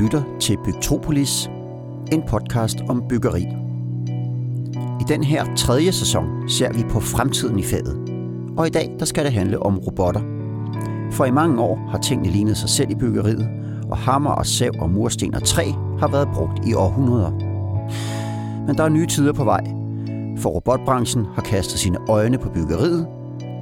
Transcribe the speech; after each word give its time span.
lytter 0.00 0.22
til 0.40 0.56
Bygtropolis, 0.64 1.50
en 2.12 2.22
podcast 2.28 2.78
om 2.88 3.02
byggeri. 3.08 3.42
I 5.00 5.04
den 5.08 5.24
her 5.24 5.54
tredje 5.56 5.92
sæson 5.92 6.48
ser 6.48 6.72
vi 6.72 6.84
på 6.90 7.00
fremtiden 7.00 7.58
i 7.58 7.62
faget. 7.62 8.10
Og 8.56 8.66
i 8.66 8.70
dag 8.70 8.96
der 8.98 9.04
skal 9.04 9.24
det 9.24 9.32
handle 9.32 9.62
om 9.62 9.78
robotter. 9.78 10.20
For 11.12 11.24
i 11.24 11.30
mange 11.30 11.60
år 11.60 11.88
har 11.90 11.98
tingene 11.98 12.30
lignet 12.30 12.56
sig 12.56 12.68
selv 12.68 12.90
i 12.90 12.94
byggeriet, 12.94 13.48
og 13.90 13.96
hammer 13.96 14.30
og 14.30 14.46
sav 14.46 14.70
og 14.80 14.90
mursten 14.90 15.34
og 15.34 15.42
træ 15.42 15.64
har 15.98 16.08
været 16.08 16.28
brugt 16.34 16.66
i 16.66 16.74
århundreder. 16.74 17.30
Men 18.66 18.76
der 18.76 18.84
er 18.84 18.88
nye 18.88 19.06
tider 19.06 19.32
på 19.32 19.44
vej, 19.44 19.64
for 20.38 20.50
robotbranchen 20.50 21.26
har 21.34 21.42
kastet 21.42 21.78
sine 21.78 21.98
øjne 22.08 22.38
på 22.38 22.48
byggeriet, 22.48 23.06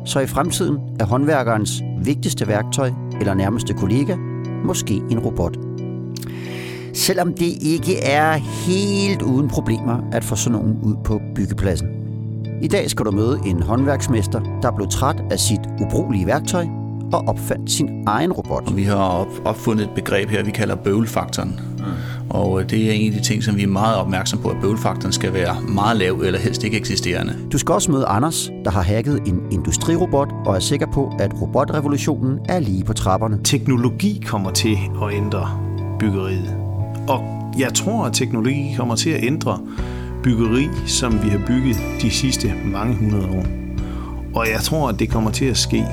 så 0.04 0.20
i 0.20 0.26
fremtiden 0.26 0.78
er 1.00 1.04
håndværkerens 1.04 1.82
vigtigste 2.04 2.48
værktøj 2.48 2.92
eller 3.20 3.34
nærmeste 3.34 3.74
kollega 3.74 4.16
måske 4.64 5.02
en 5.10 5.18
robot. 5.18 5.63
Selvom 6.94 7.34
det 7.34 7.62
ikke 7.62 8.00
er 8.00 8.32
helt 8.66 9.22
uden 9.22 9.48
problemer 9.48 9.98
at 10.12 10.24
få 10.24 10.36
sådan 10.36 10.58
nogen 10.58 10.78
ud 10.82 10.94
på 11.04 11.20
byggepladsen. 11.34 11.88
I 12.62 12.68
dag 12.68 12.90
skal 12.90 13.06
du 13.06 13.10
møde 13.10 13.40
en 13.46 13.62
håndværksmester, 13.62 14.40
der 14.62 14.70
blev 14.70 14.88
træt 14.88 15.22
af 15.30 15.38
sit 15.38 15.60
ubrugelige 15.80 16.26
værktøj 16.26 16.66
og 17.12 17.24
opfandt 17.28 17.70
sin 17.70 18.04
egen 18.06 18.32
robot. 18.32 18.76
Vi 18.76 18.82
har 18.82 19.26
opfundet 19.44 19.84
et 19.84 19.90
begreb 19.94 20.28
her, 20.28 20.44
vi 20.44 20.50
kalder 20.50 20.74
bøvlfaktoren. 20.74 21.60
Og 22.30 22.60
øh, 22.60 22.70
det 22.70 22.88
er 22.88 22.92
en 22.92 23.12
af 23.12 23.18
de 23.18 23.24
ting, 23.24 23.42
som 23.42 23.56
vi 23.56 23.62
er 23.62 23.66
meget 23.68 23.96
opmærksom 23.96 24.38
på, 24.38 24.48
at 24.48 24.56
bøvlfaktoren 24.60 25.12
skal 25.12 25.32
være 25.32 25.56
meget 25.62 25.96
lav 25.96 26.20
eller 26.20 26.38
helst 26.38 26.64
ikke 26.64 26.76
eksisterende. 26.76 27.36
Du 27.52 27.58
skal 27.58 27.72
også 27.72 27.92
møde 27.92 28.06
Anders, 28.06 28.50
der 28.64 28.70
har 28.70 28.82
hacket 28.82 29.20
en 29.26 29.40
industrirobot 29.50 30.28
og 30.46 30.56
er 30.56 30.60
sikker 30.60 30.86
på, 30.94 31.12
at 31.18 31.40
robotrevolutionen 31.40 32.38
er 32.48 32.58
lige 32.58 32.84
på 32.84 32.92
trapperne. 32.92 33.40
Teknologi 33.44 34.22
kommer 34.26 34.50
til 34.50 34.76
at 35.02 35.14
ændre 35.14 35.48
byggeriet. 35.98 36.63
Og 37.08 37.20
jeg 37.58 37.74
tror, 37.74 38.04
at 38.04 38.12
teknologi 38.12 38.74
kommer 38.76 38.96
til 38.96 39.10
at 39.10 39.24
ændre 39.24 39.60
byggeri, 40.22 40.68
som 40.86 41.22
vi 41.22 41.28
har 41.28 41.40
bygget 41.46 41.76
de 42.02 42.10
sidste 42.10 42.52
mange 42.64 42.94
hundrede 42.94 43.28
år. 43.28 43.46
Og 44.34 44.46
jeg 44.48 44.60
tror, 44.60 44.88
at 44.88 44.98
det 44.98 45.10
kommer 45.10 45.30
til 45.30 45.44
at 45.44 45.56
ske 45.56 45.84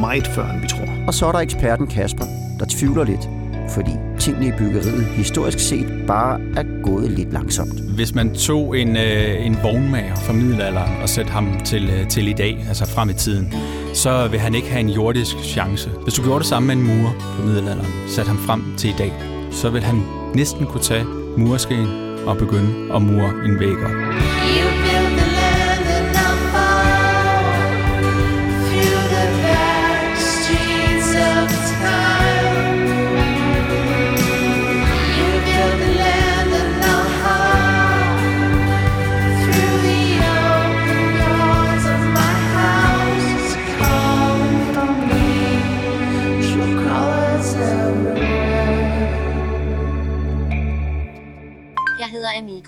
meget 0.00 0.26
før, 0.26 0.50
end 0.50 0.60
vi 0.60 0.68
tror. 0.68 0.86
Og 1.06 1.14
så 1.14 1.26
er 1.26 1.32
der 1.32 1.38
eksperten 1.38 1.86
Kasper, 1.86 2.24
der 2.58 2.66
tvivler 2.68 3.04
lidt, 3.04 3.28
fordi 3.70 3.90
tingene 4.18 4.46
i 4.46 4.52
byggeriet 4.58 5.04
historisk 5.04 5.58
set 5.58 5.86
bare 6.06 6.40
er 6.56 6.82
gået 6.82 7.10
lidt 7.10 7.32
langsomt. 7.32 7.80
Hvis 7.80 8.14
man 8.14 8.34
tog 8.34 8.78
en, 8.78 8.96
øh, 8.96 9.46
en 9.46 9.56
vognmager 9.62 10.14
fra 10.14 10.32
middelalderen 10.32 11.02
og 11.02 11.08
satte 11.08 11.30
ham 11.32 11.60
til, 11.64 11.90
øh, 11.90 12.08
til 12.08 12.28
i 12.28 12.32
dag, 12.32 12.64
altså 12.68 12.86
frem 12.86 13.10
i 13.10 13.12
tiden, 13.12 13.54
så 13.94 14.28
vil 14.28 14.40
han 14.40 14.54
ikke 14.54 14.70
have 14.70 14.80
en 14.80 14.88
jordisk 14.88 15.36
chance. 15.42 15.90
Hvis 16.02 16.14
du 16.14 16.22
gjorde 16.22 16.38
det 16.38 16.46
samme 16.46 16.66
med 16.66 16.76
en 16.76 16.82
murer 16.82 17.12
på 17.36 17.46
middelalderen, 17.46 17.92
satte 18.08 18.28
ham 18.28 18.38
frem 18.38 18.62
til 18.76 18.90
i 18.90 18.94
dag, 18.98 19.35
så 19.50 19.70
vil 19.70 19.82
han 19.82 20.02
næsten 20.34 20.66
kunne 20.66 20.82
tage 20.82 21.04
murskeen 21.36 21.88
og 22.26 22.38
begynde 22.38 22.94
at 22.94 23.02
mure 23.02 23.30
en 23.44 23.60
væg 23.60 23.84
op. 23.84 24.45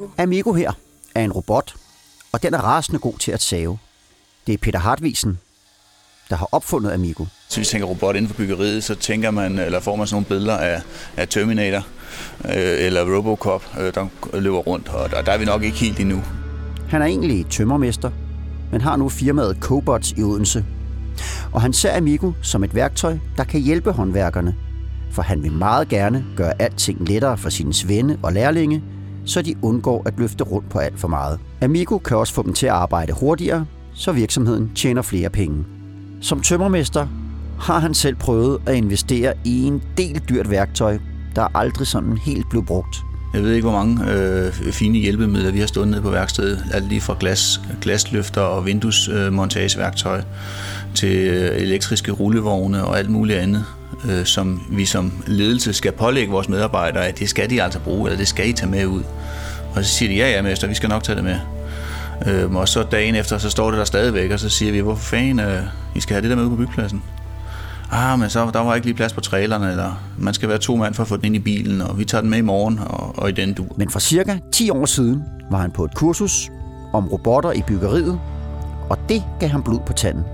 Amigo. 0.01 0.23
Amigo 0.23 0.53
her 0.53 0.73
er 1.15 1.25
en 1.25 1.33
robot, 1.33 1.75
og 2.33 2.43
den 2.43 2.55
er 2.55 2.59
rasende 2.59 2.99
god 2.99 3.19
til 3.19 3.33
at 3.33 3.43
save. 3.43 3.79
Det 4.47 4.53
er 4.53 4.59
Peter 4.59 4.79
Hartvisen, 4.79 5.39
der 6.31 6.37
har 6.37 6.49
opfundet 6.53 6.93
Amigo. 6.93 7.25
Så 7.49 7.61
vi 7.61 7.67
tænker 7.67 7.87
robot 7.87 8.17
inden 8.17 8.29
for 8.29 8.37
byggeriet, 8.37 8.85
så 8.85 8.95
tænker 8.95 9.31
man, 9.31 9.59
eller 9.59 9.81
får 9.81 9.97
man 9.97 10.07
sådan 10.07 10.15
nogle 10.15 10.27
billeder 10.27 10.57
af, 10.57 10.83
af 11.17 11.29
Terminator 11.29 11.87
øh, 12.45 12.87
eller 12.87 13.17
Robocop, 13.17 13.65
øh, 13.81 13.95
der 13.95 14.07
løber 14.41 14.59
rundt, 14.59 14.89
og 14.89 15.11
der, 15.11 15.23
der 15.23 15.33
er 15.33 15.39
vi 15.39 15.45
nok 15.45 15.63
ikke 15.63 15.77
helt 15.77 16.01
endnu. 16.01 16.23
Han 16.89 17.03
er 17.03 17.07
egentlig 17.07 17.47
tømmermester, 17.51 18.11
men 18.73 18.81
har 18.81 18.97
nu 18.97 19.09
firmaet 19.09 19.57
Cobots 19.61 20.13
i 20.13 20.23
Odense. 20.23 20.65
Og 21.53 21.63
han 21.63 21.73
ser 21.73 21.97
Amigo 21.97 22.33
som 22.43 22.65
et 22.65 22.75
værktøj, 22.75 23.19
der 23.37 23.45
kan 23.45 23.61
hjælpe 23.61 23.93
håndværkerne, 23.93 24.57
for 25.13 25.23
han 25.23 25.43
vil 25.43 25.53
meget 25.53 25.89
gerne 25.89 26.25
gøre 26.37 26.63
alting 26.63 27.09
lettere 27.09 27.39
for 27.39 27.51
sine 27.51 27.75
svende 27.75 28.19
og 28.23 28.33
lærlinge, 28.33 28.83
så 29.29 29.43
de 29.43 29.55
undgår 29.63 30.03
at 30.07 30.15
løfte 30.19 30.45
rundt 30.45 30.69
på 30.71 30.79
alt 30.79 31.01
for 31.01 31.09
meget. 31.09 31.39
Amigo 31.61 31.99
kan 31.99 32.17
også 32.17 32.35
få 32.35 32.43
dem 32.43 32.53
til 32.53 32.67
at 32.67 32.73
arbejde 32.73 33.13
hurtigere, 33.13 33.67
så 33.95 34.13
virksomheden 34.13 34.71
tjener 34.75 35.03
flere 35.03 35.31
penge. 35.31 35.65
Som 36.21 36.41
tømmermester 36.41 37.07
har 37.61 37.79
han 37.79 37.95
selv 37.95 38.17
prøvet 38.17 38.59
at 38.67 38.75
investere 38.75 39.35
i 39.45 39.63
en 39.63 39.83
del 39.97 40.23
dyrt 40.29 40.51
værktøj, 40.51 40.99
der 41.37 41.57
aldrig 41.57 41.87
sådan 41.87 42.19
helt 42.19 42.51
blev 42.51 42.65
brugt. 42.67 42.97
Jeg 43.35 43.43
ved 43.43 43.53
ikke, 43.53 43.69
hvor 43.69 43.79
mange 43.79 44.13
øh, 44.13 44.53
fine 44.53 44.99
hjælpemidler 44.99 45.51
vi 45.51 45.59
har 45.59 45.67
stået 45.67 45.89
nede 45.89 46.03
på 46.03 46.11
værkstedet. 46.11 46.65
Alt 46.73 46.89
lige 46.89 47.01
fra 47.01 47.17
glas, 47.21 47.61
glasløfter 47.83 48.41
og 48.41 48.67
vinduesmontageværktøj 48.67 50.23
til 50.95 51.17
øh, 51.17 51.63
elektriske 51.63 52.13
rullevogne 52.13 52.85
og 52.85 52.99
alt 52.99 53.11
muligt 53.11 53.39
andet 53.39 53.65
øh, 54.05 54.25
som 54.25 54.61
vi 54.71 54.85
som 54.85 55.13
ledelse 55.27 55.73
skal 55.73 55.93
pålægge 55.93 56.33
vores 56.33 56.49
medarbejdere, 56.49 57.07
at 57.07 57.19
det 57.19 57.29
skal 57.29 57.51
de 57.51 57.63
altså 57.63 57.79
bruge, 57.79 58.09
eller 58.09 58.19
det 58.19 58.29
skal 58.29 58.49
I 58.49 58.53
tage 58.53 58.71
med 58.71 58.87
ud. 58.87 59.03
Og 59.75 59.85
så 59.85 59.91
siger 59.91 60.09
de, 60.09 60.17
ja, 60.17 60.31
ja, 60.31 60.43
mester, 60.43 60.69
vi 60.69 60.75
skal 60.75 60.89
nok 60.89 61.03
tage 61.03 61.17
det 61.17 61.25
med. 61.25 61.39
Øh, 62.27 62.55
og 62.55 62.69
så 62.69 62.83
dagen 62.83 63.15
efter, 63.15 63.39
så 63.39 63.51
står 63.51 63.71
det 63.71 63.79
der 63.79 63.85
stadigvæk, 63.85 64.31
og 64.31 64.41
så 64.41 64.49
siger 64.49 64.73
vi, 64.73 64.79
hvorfor 64.79 65.05
fanden, 65.05 65.41
øh, 65.41 65.63
I 65.95 66.01
skal 66.01 66.15
have 66.15 66.23
det 66.23 66.31
der 66.31 66.37
med 66.37 66.45
ud 66.45 66.51
på 66.51 66.57
byggepladsen? 66.57 67.03
Ah, 67.93 68.19
men 68.19 68.31
så 68.31 68.51
der 68.53 68.61
var 68.61 68.75
ikke 68.75 68.87
lige 68.87 68.97
plads 68.97 69.13
på 69.13 69.21
trailerne, 69.21 69.71
eller 69.71 70.03
man 70.19 70.35
skal 70.35 70.49
være 70.49 70.59
to 70.59 70.77
mand 70.77 70.95
for 70.95 71.03
at 71.03 71.09
få 71.09 71.17
den 71.17 71.25
ind 71.25 71.37
i 71.37 71.39
bilen, 71.39 71.81
og 71.81 71.99
vi 71.99 72.05
tager 72.05 72.23
den 72.23 72.31
med 72.31 72.39
i 72.39 72.43
morgen, 72.43 72.79
og, 72.87 73.19
og 73.19 73.29
i 73.29 73.33
den 73.33 73.53
du. 73.53 73.67
Men 73.77 73.91
for 73.91 73.99
cirka 73.99 74.39
10 74.53 74.71
år 74.71 74.87
siden 74.87 75.23
var 75.51 75.59
han 75.59 75.71
på 75.71 75.85
et 75.85 75.95
kursus 75.95 76.51
om 76.93 77.09
robotter 77.09 77.53
i 77.53 77.63
byggeriet, 77.67 78.21
og 78.91 78.99
det 79.09 79.23
gav 79.41 79.49
ham 79.49 79.63
blod 79.63 79.81
på 79.87 79.93
tanden 79.93 80.25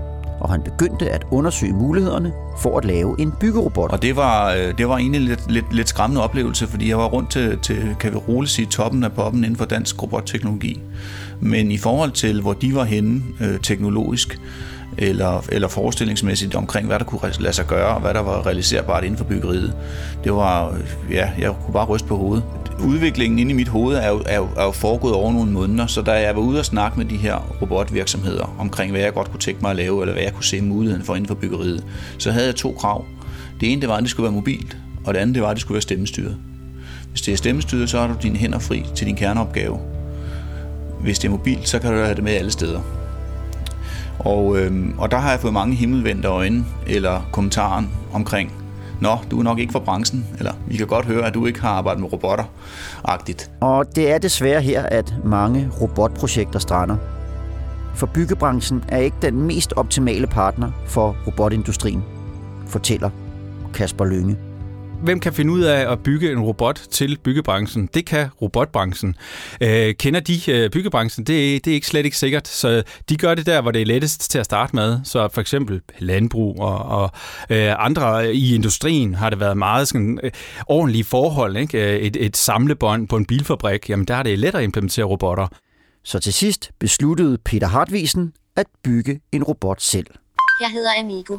og 0.45 0.51
han 0.51 0.61
begyndte 0.61 1.09
at 1.09 1.25
undersøge 1.31 1.73
mulighederne 1.73 2.33
for 2.57 2.77
at 2.77 2.85
lave 2.85 3.15
en 3.19 3.33
byggerobot. 3.39 3.91
Og 3.91 4.01
det 4.01 4.15
var, 4.15 4.53
øh, 4.53 4.77
det 4.77 4.87
var 4.87 4.97
egentlig 4.97 5.21
lidt, 5.21 5.51
lidt, 5.51 5.73
lidt 5.73 5.89
skræmmende 5.89 6.23
oplevelse, 6.23 6.67
fordi 6.67 6.89
jeg 6.89 6.97
var 6.97 7.05
rundt 7.05 7.31
til, 7.31 7.59
til, 7.59 7.95
kan 7.99 8.11
vi 8.11 8.17
roligt 8.17 8.51
sige, 8.51 8.65
toppen 8.65 9.03
af 9.03 9.11
poppen 9.11 9.43
inden 9.43 9.55
for 9.55 9.65
dansk 9.65 10.03
robotteknologi. 10.03 10.81
Men 11.39 11.71
i 11.71 11.77
forhold 11.77 12.11
til, 12.11 12.41
hvor 12.41 12.53
de 12.53 12.75
var 12.75 12.83
henne 12.83 13.21
øh, 13.41 13.59
teknologisk, 13.59 14.39
eller, 14.97 15.45
eller 15.49 15.67
forestillingsmæssigt 15.67 16.55
omkring, 16.55 16.87
hvad 16.87 16.99
der 16.99 17.05
kunne 17.05 17.21
lade 17.39 17.53
sig 17.53 17.65
gøre, 17.67 17.95
og 17.95 18.01
hvad 18.01 18.13
der 18.13 18.19
var 18.19 18.45
realiserbart 18.45 19.03
inden 19.03 19.17
for 19.17 19.25
byggeriet. 19.25 19.73
Det 20.23 20.33
var, 20.33 20.69
øh, 20.69 21.13
ja, 21.13 21.29
jeg 21.39 21.53
kunne 21.65 21.73
bare 21.73 21.85
ryste 21.85 22.07
på 22.07 22.17
hovedet 22.17 22.43
udviklingen 22.83 23.39
inde 23.39 23.51
i 23.51 23.55
mit 23.55 23.67
hoved 23.67 23.95
er 23.95 24.09
jo, 24.09 24.21
er, 24.25 24.35
jo, 24.35 24.47
er 24.57 24.63
jo 24.63 24.71
foregået 24.71 25.13
over 25.13 25.33
nogle 25.33 25.51
måneder, 25.51 25.87
så 25.87 26.01
da 26.01 26.11
jeg 26.11 26.35
var 26.35 26.41
ude 26.41 26.59
og 26.59 26.65
snakke 26.65 26.97
med 26.97 27.05
de 27.05 27.17
her 27.17 27.35
robotvirksomheder 27.61 28.55
omkring, 28.59 28.91
hvad 28.91 29.01
jeg 29.01 29.13
godt 29.13 29.31
kunne 29.31 29.39
tænke 29.39 29.61
mig 29.61 29.69
at 29.69 29.75
lave, 29.75 30.01
eller 30.01 30.13
hvad 30.13 30.23
jeg 30.23 30.33
kunne 30.33 30.43
se 30.43 30.61
muligheden 30.61 31.05
for 31.05 31.15
inden 31.15 31.27
for 31.27 31.35
byggeriet, 31.35 31.85
så 32.17 32.31
havde 32.31 32.45
jeg 32.45 32.55
to 32.55 32.71
krav. 32.71 33.05
Det 33.59 33.71
ene 33.71 33.81
det 33.81 33.89
var, 33.89 33.95
at 33.95 34.01
det 34.01 34.09
skulle 34.09 34.23
være 34.23 34.35
mobilt, 34.35 34.77
og 35.05 35.13
det 35.13 35.19
andet 35.19 35.35
det 35.35 35.43
var, 35.43 35.49
at 35.49 35.55
det 35.55 35.61
skulle 35.61 35.75
være 35.75 35.81
stemmestyret. 35.81 36.37
Hvis 37.09 37.21
det 37.21 37.31
er 37.31 37.37
stemmestyret, 37.37 37.89
så 37.89 37.99
har 37.99 38.07
du 38.07 38.13
dine 38.23 38.37
hænder 38.37 38.59
fri 38.59 38.85
til 38.95 39.07
din 39.07 39.15
kerneopgave. 39.15 39.79
Hvis 41.01 41.19
det 41.19 41.27
er 41.27 41.31
mobilt, 41.31 41.69
så 41.69 41.79
kan 41.79 41.91
du 41.91 41.97
have 41.97 42.15
det 42.15 42.23
med 42.23 42.31
alle 42.31 42.51
steder. 42.51 42.81
Og, 44.19 44.59
øhm, 44.59 44.93
og 44.97 45.11
der 45.11 45.17
har 45.17 45.31
jeg 45.31 45.39
fået 45.39 45.53
mange 45.53 45.75
himmelvendte 45.75 46.27
øjne, 46.27 46.65
eller 46.87 47.29
kommentaren 47.31 47.89
omkring, 48.13 48.64
Nå, 49.01 49.17
du 49.31 49.39
er 49.39 49.43
nok 49.43 49.59
ikke 49.59 49.71
fra 49.71 49.79
branchen, 49.79 50.25
eller 50.37 50.53
vi 50.67 50.77
kan 50.77 50.87
godt 50.87 51.05
høre, 51.05 51.25
at 51.25 51.33
du 51.33 51.45
ikke 51.45 51.61
har 51.61 51.69
arbejdet 51.69 52.01
med 52.01 52.13
robotter-agtigt. 52.13 53.51
Og 53.61 53.95
det 53.95 54.11
er 54.11 54.17
desværre 54.17 54.61
her, 54.61 54.83
at 54.83 55.15
mange 55.23 55.69
robotprojekter 55.81 56.59
strander. 56.59 56.97
For 57.95 58.05
byggebranchen 58.13 58.83
er 58.87 58.97
ikke 58.97 59.17
den 59.21 59.41
mest 59.41 59.73
optimale 59.73 60.27
partner 60.27 60.71
for 60.87 61.17
robotindustrien, 61.27 62.03
fortæller 62.67 63.09
Kasper 63.73 64.05
Lønge 64.05 64.37
hvem 65.03 65.19
kan 65.19 65.33
finde 65.33 65.53
ud 65.53 65.61
af 65.61 65.91
at 65.91 66.03
bygge 66.03 66.31
en 66.31 66.39
robot 66.39 66.75
til 66.75 67.17
byggebranchen? 67.23 67.89
Det 67.93 68.05
kan 68.05 68.27
robotbranchen. 68.41 69.15
Øh, 69.61 69.95
kender 69.95 70.19
de 70.19 70.51
øh, 70.51 70.69
byggebranchen? 70.69 71.25
Det, 71.25 71.65
det 71.65 71.71
er 71.71 71.75
ikke 71.75 71.87
slet 71.87 72.05
ikke 72.05 72.17
sikkert. 72.17 72.47
Så 72.47 72.83
de 73.09 73.17
gør 73.17 73.35
det 73.35 73.45
der, 73.45 73.61
hvor 73.61 73.71
det 73.71 73.81
er 73.81 73.85
lettest 73.85 74.31
til 74.31 74.39
at 74.39 74.45
starte 74.45 74.75
med. 74.75 74.99
Så 75.03 75.27
for 75.27 75.41
eksempel 75.41 75.81
landbrug 75.99 76.59
og, 76.59 76.77
og 76.77 77.11
øh, 77.49 77.85
andre 77.85 78.35
i 78.35 78.55
industrien 78.55 79.15
har 79.15 79.29
det 79.29 79.39
været 79.39 79.57
meget 79.57 79.87
sådan, 79.87 80.19
øh, 80.23 80.31
ordentlige 80.67 81.03
forhold. 81.03 81.57
Ikke? 81.57 81.99
Et, 81.99 82.17
et 82.25 82.37
samlebånd 82.37 83.07
på 83.07 83.17
en 83.17 83.25
bilfabrik, 83.25 83.89
jamen 83.89 84.05
der 84.05 84.15
er 84.15 84.23
det 84.23 84.39
lettere 84.39 84.61
at 84.61 84.65
implementere 84.65 85.05
robotter. 85.05 85.47
Så 86.03 86.19
til 86.19 86.33
sidst 86.33 86.71
besluttede 86.79 87.37
Peter 87.37 87.67
Hartvisen 87.67 88.33
at 88.55 88.65
bygge 88.83 89.19
en 89.31 89.43
robot 89.43 89.81
selv. 89.81 90.07
Jeg 90.61 90.69
hedder 90.69 90.89
Amigo. 90.99 91.37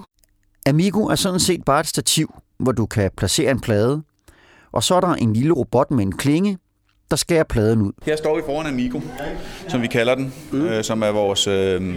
Amigo 0.66 1.06
er 1.06 1.14
sådan 1.14 1.40
set 1.40 1.64
bare 1.64 1.80
et 1.80 1.86
stativ, 1.86 2.34
hvor 2.58 2.72
du 2.72 2.86
kan 2.86 3.10
placere 3.16 3.50
en 3.50 3.60
plade, 3.60 4.02
Og 4.72 4.82
så 4.82 4.94
er 4.94 5.00
der 5.00 5.08
en 5.08 5.32
lille 5.32 5.52
robot 5.52 5.90
med 5.90 6.04
en 6.04 6.12
klinge, 6.16 6.58
der 7.10 7.16
skærer 7.16 7.44
pladen 7.44 7.82
ud. 7.82 7.92
Her 8.02 8.16
står 8.16 8.36
vi 8.36 8.42
foran 8.46 8.66
Amigo, 8.66 9.00
som 9.68 9.82
vi 9.82 9.86
kalder 9.86 10.14
den, 10.14 10.34
mm. 10.52 10.66
øh, 10.66 10.84
som 10.84 11.02
er 11.02 11.10
vores 11.10 11.46
øh, 11.46 11.94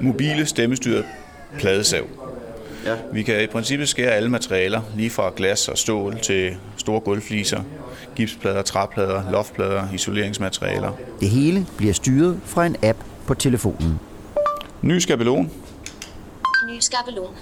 mobile 0.00 0.46
stemmestyret 0.46 1.04
pladesav. 1.58 2.04
Ja. 2.84 2.96
Vi 3.12 3.22
kan 3.22 3.42
i 3.42 3.46
princippet 3.46 3.88
skære 3.88 4.10
alle 4.10 4.28
materialer, 4.28 4.82
lige 4.96 5.10
fra 5.10 5.32
glas 5.36 5.68
og 5.68 5.78
stål 5.78 6.18
til 6.18 6.56
store 6.76 7.00
gulvfliser, 7.00 7.62
gipsplader, 8.16 8.62
træplader, 8.62 9.30
loftplader, 9.30 9.92
isoleringsmaterialer. 9.92 10.92
Det 11.20 11.28
hele 11.28 11.66
bliver 11.76 11.92
styret 11.92 12.40
fra 12.44 12.66
en 12.66 12.76
app 12.82 12.98
på 13.26 13.34
telefonen. 13.34 14.00
Ny 14.82 14.98
skabelon. 14.98 15.50
Ny 16.70 16.78
skabelon. 16.80 17.34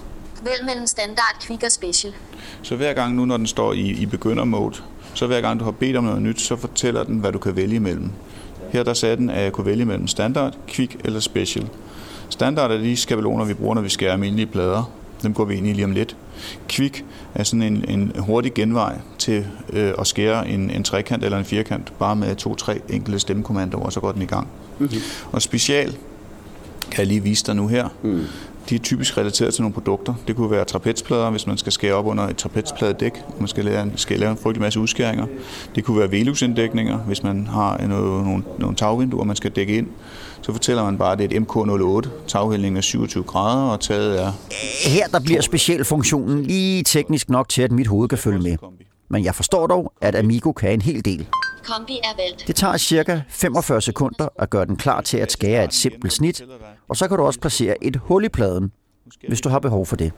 Vælg 0.43 0.65
mellem 0.65 0.87
standard, 0.87 1.35
quick 1.41 1.63
og 1.63 1.71
special. 1.71 2.13
Så 2.61 2.75
hver 2.75 2.93
gang 2.93 3.15
nu, 3.15 3.25
når 3.25 3.37
den 3.37 3.47
står 3.47 3.73
i, 3.73 3.79
i 3.79 4.05
begynder-mode, 4.05 4.75
så 5.13 5.27
hver 5.27 5.41
gang 5.41 5.59
du 5.59 5.63
har 5.63 5.71
bedt 5.71 5.97
om 5.97 6.03
noget 6.03 6.21
nyt, 6.21 6.41
så 6.41 6.55
fortæller 6.55 7.03
den, 7.03 7.17
hvad 7.17 7.31
du 7.31 7.37
kan 7.39 7.55
vælge 7.55 7.75
imellem. 7.75 8.11
Her 8.69 8.83
der 8.83 8.93
sagde 8.93 9.17
den, 9.17 9.29
at 9.29 9.43
jeg 9.43 9.51
kunne 9.51 9.65
vælge 9.65 9.85
mellem 9.85 10.07
standard, 10.07 10.57
quick 10.67 10.95
eller 11.03 11.19
special. 11.19 11.69
Standard 12.29 12.71
er 12.71 12.77
de 12.77 12.97
skabeloner, 12.97 13.45
vi 13.45 13.53
bruger, 13.53 13.75
når 13.75 13.81
vi 13.81 13.89
skærer 13.89 14.13
almindelige 14.13 14.45
plader. 14.45 14.91
Dem 15.23 15.33
går 15.33 15.45
vi 15.45 15.55
ind 15.55 15.67
i 15.67 15.73
lige 15.73 15.85
om 15.85 15.91
lidt. 15.91 16.15
Quick 16.69 17.05
er 17.35 17.43
sådan 17.43 17.61
en, 17.61 17.85
en 17.89 18.11
hurtig 18.17 18.53
genvej 18.53 18.95
til 19.17 19.47
øh, 19.73 19.93
at 19.99 20.07
skære 20.07 20.47
en, 20.47 20.69
en 20.69 20.83
trekant 20.83 21.23
eller 21.23 21.37
en 21.37 21.45
firkant, 21.45 21.93
bare 21.99 22.15
med 22.15 22.35
to-tre 22.35 22.81
enkelte 22.89 23.19
stemmekommandoer, 23.19 23.85
og 23.85 23.93
så 23.93 23.99
går 23.99 24.11
den 24.11 24.21
i 24.21 24.25
gang. 24.25 24.47
Mm-hmm. 24.79 24.99
Og 25.31 25.41
special 25.41 25.97
kan 26.91 26.99
jeg 26.99 27.07
lige 27.07 27.23
vise 27.23 27.45
dig 27.45 27.55
nu 27.55 27.67
her. 27.67 27.87
Mm. 28.03 28.23
De 28.69 28.75
er 28.75 28.79
typisk 28.79 29.17
relateret 29.17 29.53
til 29.53 29.61
nogle 29.61 29.73
produkter. 29.73 30.13
Det 30.27 30.35
kunne 30.35 30.51
være 30.51 30.65
trapezplader, 30.65 31.29
hvis 31.29 31.47
man 31.47 31.57
skal 31.57 31.71
skære 31.71 31.93
op 31.93 32.05
under 32.05 32.27
et 32.27 32.37
trapezpladedæk. 32.37 33.11
Man 33.39 33.47
skal 33.47 33.65
lave, 33.65 33.83
en, 33.83 33.91
skal 33.95 34.19
lave 34.19 34.31
en 34.31 34.37
frygtelig 34.37 34.61
masse 34.61 34.79
udskæringer. 34.79 35.25
Det 35.75 35.83
kunne 35.83 35.99
være 35.99 36.11
veluxinddækninger, 36.11 36.97
hvis 36.97 37.23
man 37.23 37.47
har 37.47 37.87
noget, 37.87 38.25
nogle, 38.25 38.43
nogle 38.57 38.75
tagvinduer, 38.75 39.23
man 39.23 39.35
skal 39.35 39.51
dække 39.51 39.77
ind. 39.77 39.87
Så 40.41 40.51
fortæller 40.51 40.83
man 40.83 40.97
bare, 40.97 41.11
at 41.11 41.19
det 41.19 41.33
er 41.33 41.39
et 41.39 41.43
MK08. 41.43 42.09
Taghældningen 42.27 42.77
er 42.77 42.81
27 42.81 43.23
grader, 43.23 43.71
og 43.71 43.79
taget 43.79 44.21
er... 44.21 44.31
Her 44.85 45.07
der 45.07 45.19
bliver 45.19 45.41
specialfunktionen 45.41 46.43
lige 46.43 46.83
teknisk 46.83 47.29
nok 47.29 47.49
til, 47.49 47.61
at 47.61 47.71
mit 47.71 47.87
hoved 47.87 48.09
kan 48.09 48.17
følge 48.17 48.39
med. 48.39 48.57
Men 49.09 49.23
jeg 49.23 49.35
forstår 49.35 49.67
dog, 49.67 49.93
at 50.01 50.15
Amigo 50.15 50.51
kan 50.51 50.71
en 50.71 50.81
hel 50.81 51.05
del. 51.05 51.27
Kombi 51.63 51.99
er 52.03 52.23
valgt. 52.23 52.47
Det 52.47 52.55
tager 52.55 52.77
cirka 52.77 53.19
45 53.29 53.81
sekunder 53.81 54.29
at 54.39 54.49
gøre 54.49 54.65
den 54.65 54.75
klar 54.75 55.01
til 55.01 55.17
at 55.17 55.31
skære 55.31 55.63
et 55.63 55.73
simpelt 55.73 56.13
snit, 56.13 56.43
og 56.89 56.97
så 56.97 57.07
kan 57.07 57.17
du 57.17 57.23
også 57.23 57.39
placere 57.39 57.83
et 57.83 57.95
hul 57.95 58.25
i 58.25 58.29
pladen, 58.29 58.71
hvis 59.27 59.41
du 59.41 59.49
har 59.49 59.59
behov 59.59 59.85
for 59.85 59.95
det. 59.95 60.11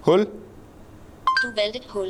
Hul. 0.00 0.18
Du 1.42 1.48
valgte 1.56 1.78
et 1.78 1.86
hul. 1.88 2.08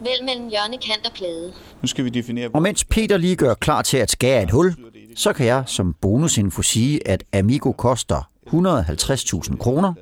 Vælg 0.00 0.24
mellem 0.24 0.48
hjørne, 0.48 0.78
kant 0.78 1.06
og 1.06 1.12
plade. 1.12 1.52
Nu 1.82 1.88
skal 1.88 2.04
vi 2.04 2.10
definere... 2.10 2.50
Og 2.54 2.62
mens 2.62 2.84
Peter 2.84 3.16
lige 3.16 3.36
gør 3.36 3.54
klar 3.54 3.82
til 3.82 3.96
at 3.96 4.10
skære 4.10 4.42
et 4.42 4.50
hul, 4.50 4.74
så 5.16 5.32
kan 5.32 5.46
jeg 5.46 5.64
som 5.66 5.94
bonusinfo 6.00 6.62
sige, 6.62 7.08
at 7.08 7.24
Amigo 7.32 7.72
koster 7.72 8.30
150.000 8.46 9.56
kroner, 9.56 9.94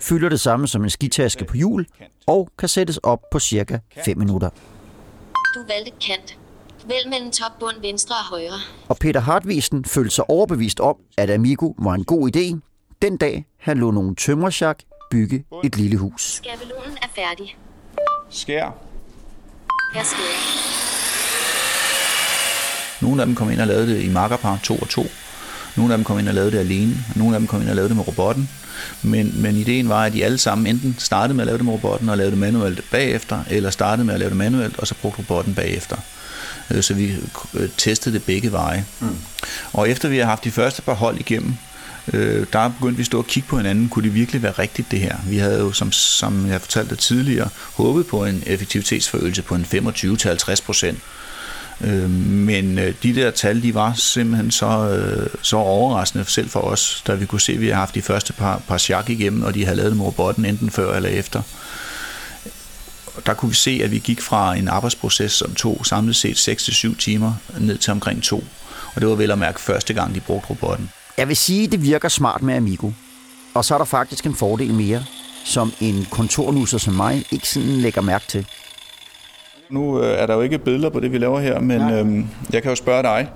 fylder 0.00 0.28
det 0.28 0.40
samme 0.40 0.68
som 0.68 0.84
en 0.84 0.90
skitaske 0.90 1.44
på 1.44 1.56
hjul 1.56 1.86
og 2.26 2.48
kan 2.58 2.68
sættes 2.68 2.96
op 2.96 3.30
på 3.30 3.38
cirka 3.38 3.78
5 4.04 4.18
minutter. 4.18 4.50
Du 5.54 5.60
valgte 5.68 5.92
kant. 6.06 6.38
Vælg 6.88 7.08
mellem 7.10 7.30
top, 7.30 7.52
bund, 7.60 7.76
venstre 7.80 8.14
og 8.14 8.24
højre. 8.24 8.60
Og 8.88 8.96
Peter 8.96 9.20
Hartvisen 9.20 9.84
følte 9.84 10.14
sig 10.14 10.30
overbevist 10.30 10.80
om, 10.80 10.96
at 11.18 11.30
Amigo 11.30 11.72
var 11.78 11.94
en 11.94 12.04
god 12.04 12.36
idé, 12.36 12.58
den 13.02 13.16
dag 13.16 13.46
han 13.60 13.78
lå 13.78 13.90
nogle 13.90 14.14
tømmersjak 14.14 14.78
bygge 15.10 15.44
et 15.64 15.76
lille 15.76 15.96
hus. 15.96 16.22
Skabelonen 16.36 16.96
er 17.02 17.08
færdig. 17.16 17.56
Skær. 18.30 18.74
Her 19.94 20.04
skærer. 20.04 20.76
Nogle 23.02 23.22
af 23.22 23.26
dem 23.26 23.34
kom 23.34 23.50
ind 23.50 23.60
og 23.60 23.66
lavede 23.66 23.94
det 23.94 24.02
i 24.02 24.08
makkerpar 24.12 24.60
2 24.62 24.76
og 24.76 24.88
2. 24.88 25.06
Nogle 25.76 25.92
af 25.92 25.98
dem 25.98 26.04
kom 26.04 26.18
ind 26.18 26.28
og 26.28 26.34
lavede 26.34 26.50
det 26.50 26.58
alene. 26.58 26.94
og 27.10 27.18
Nogle 27.18 27.34
af 27.36 27.40
dem 27.40 27.46
kom 27.46 27.60
ind 27.60 27.68
og 27.68 27.76
lavede 27.76 27.88
det 27.88 27.96
med 27.96 28.08
robotten. 28.08 28.48
Men, 29.02 29.42
men 29.42 29.56
ideen 29.56 29.88
var, 29.88 30.04
at 30.04 30.12
de 30.12 30.24
alle 30.24 30.38
sammen 30.38 30.66
enten 30.66 30.96
startede 30.98 31.34
med 31.34 31.42
at 31.42 31.46
lave 31.46 31.58
det 31.58 31.64
med 31.64 31.72
robotten 31.72 32.08
og 32.08 32.16
lavede 32.16 32.30
det 32.30 32.38
manuelt 32.38 32.90
bagefter, 32.90 33.44
eller 33.50 33.70
startede 33.70 34.06
med 34.06 34.14
at 34.14 34.20
lave 34.20 34.28
det 34.28 34.36
manuelt, 34.36 34.78
og 34.78 34.86
så 34.86 34.94
brugte 35.02 35.18
robotten 35.18 35.54
bagefter. 35.54 35.96
Øh, 36.70 36.82
Så 36.82 36.94
vi 36.94 37.14
øh, 37.54 37.68
testede 37.76 38.14
det 38.14 38.24
begge 38.24 38.52
veje. 38.52 38.84
Mm. 39.00 39.16
Og 39.72 39.90
efter 39.90 40.08
vi 40.08 40.18
har 40.18 40.24
haft 40.26 40.44
de 40.44 40.50
første 40.50 40.82
par 40.82 40.94
hold 40.94 41.20
igennem, 41.20 41.54
øh, 42.12 42.46
der 42.52 42.68
begyndte 42.68 42.96
vi 42.96 43.02
at 43.02 43.06
stå 43.06 43.18
og 43.18 43.26
kigge 43.26 43.48
på 43.48 43.56
hinanden. 43.56 43.88
Kunne 43.88 44.04
det 44.04 44.14
virkelig 44.14 44.42
være 44.42 44.52
rigtigt, 44.52 44.90
det 44.90 45.00
her? 45.00 45.16
Vi 45.28 45.36
havde 45.38 45.58
jo, 45.58 45.72
som, 45.72 45.92
som 45.92 46.48
jeg 46.48 46.60
fortalte 46.60 46.96
tidligere, 46.96 47.48
håbet 47.74 48.06
på 48.06 48.24
en 48.24 48.42
effektivitetsforøgelse 48.46 49.42
på 49.42 49.54
en 49.54 49.66
25-50 49.72 50.64
procent. 50.66 50.98
Øh, 51.80 52.10
Men 52.10 52.78
øh, 52.78 52.94
de 53.02 53.14
der 53.14 53.30
tal, 53.30 53.62
de 53.62 53.74
var 53.74 53.92
simpelthen 53.94 54.50
så, 54.50 54.66
øh, 54.66 55.26
så 55.42 55.56
overraskende 55.56 56.24
selv 56.28 56.48
for 56.50 56.60
os, 56.60 57.02
da 57.06 57.14
vi 57.14 57.26
kunne 57.26 57.40
se, 57.40 57.52
at 57.52 57.60
vi 57.60 57.68
har 57.68 57.74
haft 57.74 57.94
de 57.94 58.02
første 58.02 58.32
par, 58.32 58.62
par 58.68 58.78
chak 58.78 59.10
igennem, 59.10 59.42
og 59.42 59.54
de 59.54 59.64
havde 59.64 59.76
lavet 59.76 59.90
det 59.90 59.96
med 59.96 60.06
robotten 60.06 60.44
enten 60.44 60.70
før 60.70 60.96
eller 60.96 61.08
efter. 61.08 61.42
Og 63.16 63.26
der 63.26 63.34
kunne 63.34 63.48
vi 63.48 63.54
se, 63.54 63.80
at 63.84 63.90
vi 63.90 63.98
gik 63.98 64.20
fra 64.20 64.54
en 64.54 64.68
arbejdsproces, 64.68 65.32
som 65.32 65.54
tog 65.54 65.86
samlet 65.86 66.16
set 66.16 66.48
6-7 66.48 66.96
timer, 66.98 67.32
ned 67.60 67.78
til 67.78 67.90
omkring 67.90 68.22
2. 68.22 68.44
Og 68.94 69.00
det 69.00 69.08
var 69.08 69.14
vel 69.14 69.30
at 69.30 69.38
mærke 69.38 69.60
første 69.60 69.94
gang, 69.94 70.14
de 70.14 70.20
brugte 70.20 70.50
robotten. 70.50 70.90
Jeg 71.18 71.28
vil 71.28 71.36
sige, 71.36 71.64
at 71.64 71.72
det 71.72 71.82
virker 71.82 72.08
smart 72.08 72.42
med 72.42 72.54
Amigo. 72.54 72.90
Og 73.54 73.64
så 73.64 73.74
er 73.74 73.78
der 73.78 73.84
faktisk 73.84 74.26
en 74.26 74.34
fordel 74.34 74.74
mere, 74.74 75.04
som 75.44 75.72
en 75.80 76.06
kontornusser 76.10 76.78
som 76.78 76.94
mig 76.94 77.24
ikke 77.30 77.48
sådan 77.48 77.68
lægger 77.68 78.00
mærke 78.00 78.24
til. 78.28 78.46
Nu 79.70 80.02
øh, 80.02 80.18
er 80.18 80.26
der 80.26 80.34
jo 80.34 80.40
ikke 80.40 80.58
billeder 80.58 80.90
på 80.90 81.00
det, 81.00 81.12
vi 81.12 81.18
laver 81.18 81.40
her, 81.40 81.60
men 81.60 81.80
øh, 81.90 82.24
jeg 82.52 82.62
kan 82.62 82.70
jo 82.70 82.76
spørge 82.76 83.02
dig, 83.02 83.28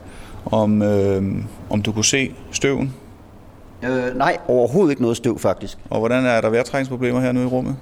om, 0.46 0.82
øh, 0.82 1.22
om 1.70 1.82
du 1.82 1.92
kunne 1.92 2.04
se 2.04 2.34
støven, 2.52 2.94
Øh, 3.84 4.16
nej, 4.16 4.36
overhovedet 4.48 4.90
ikke 4.90 5.02
noget 5.02 5.16
støv 5.16 5.38
faktisk. 5.38 5.78
og 5.90 5.98
hvordan 5.98 6.26
er 6.26 6.40
der 6.40 6.50
vejrtrækningsproblemer 6.50 7.20
her 7.20 7.32
nu 7.32 7.42
i 7.42 7.44
rummet? 7.44 7.76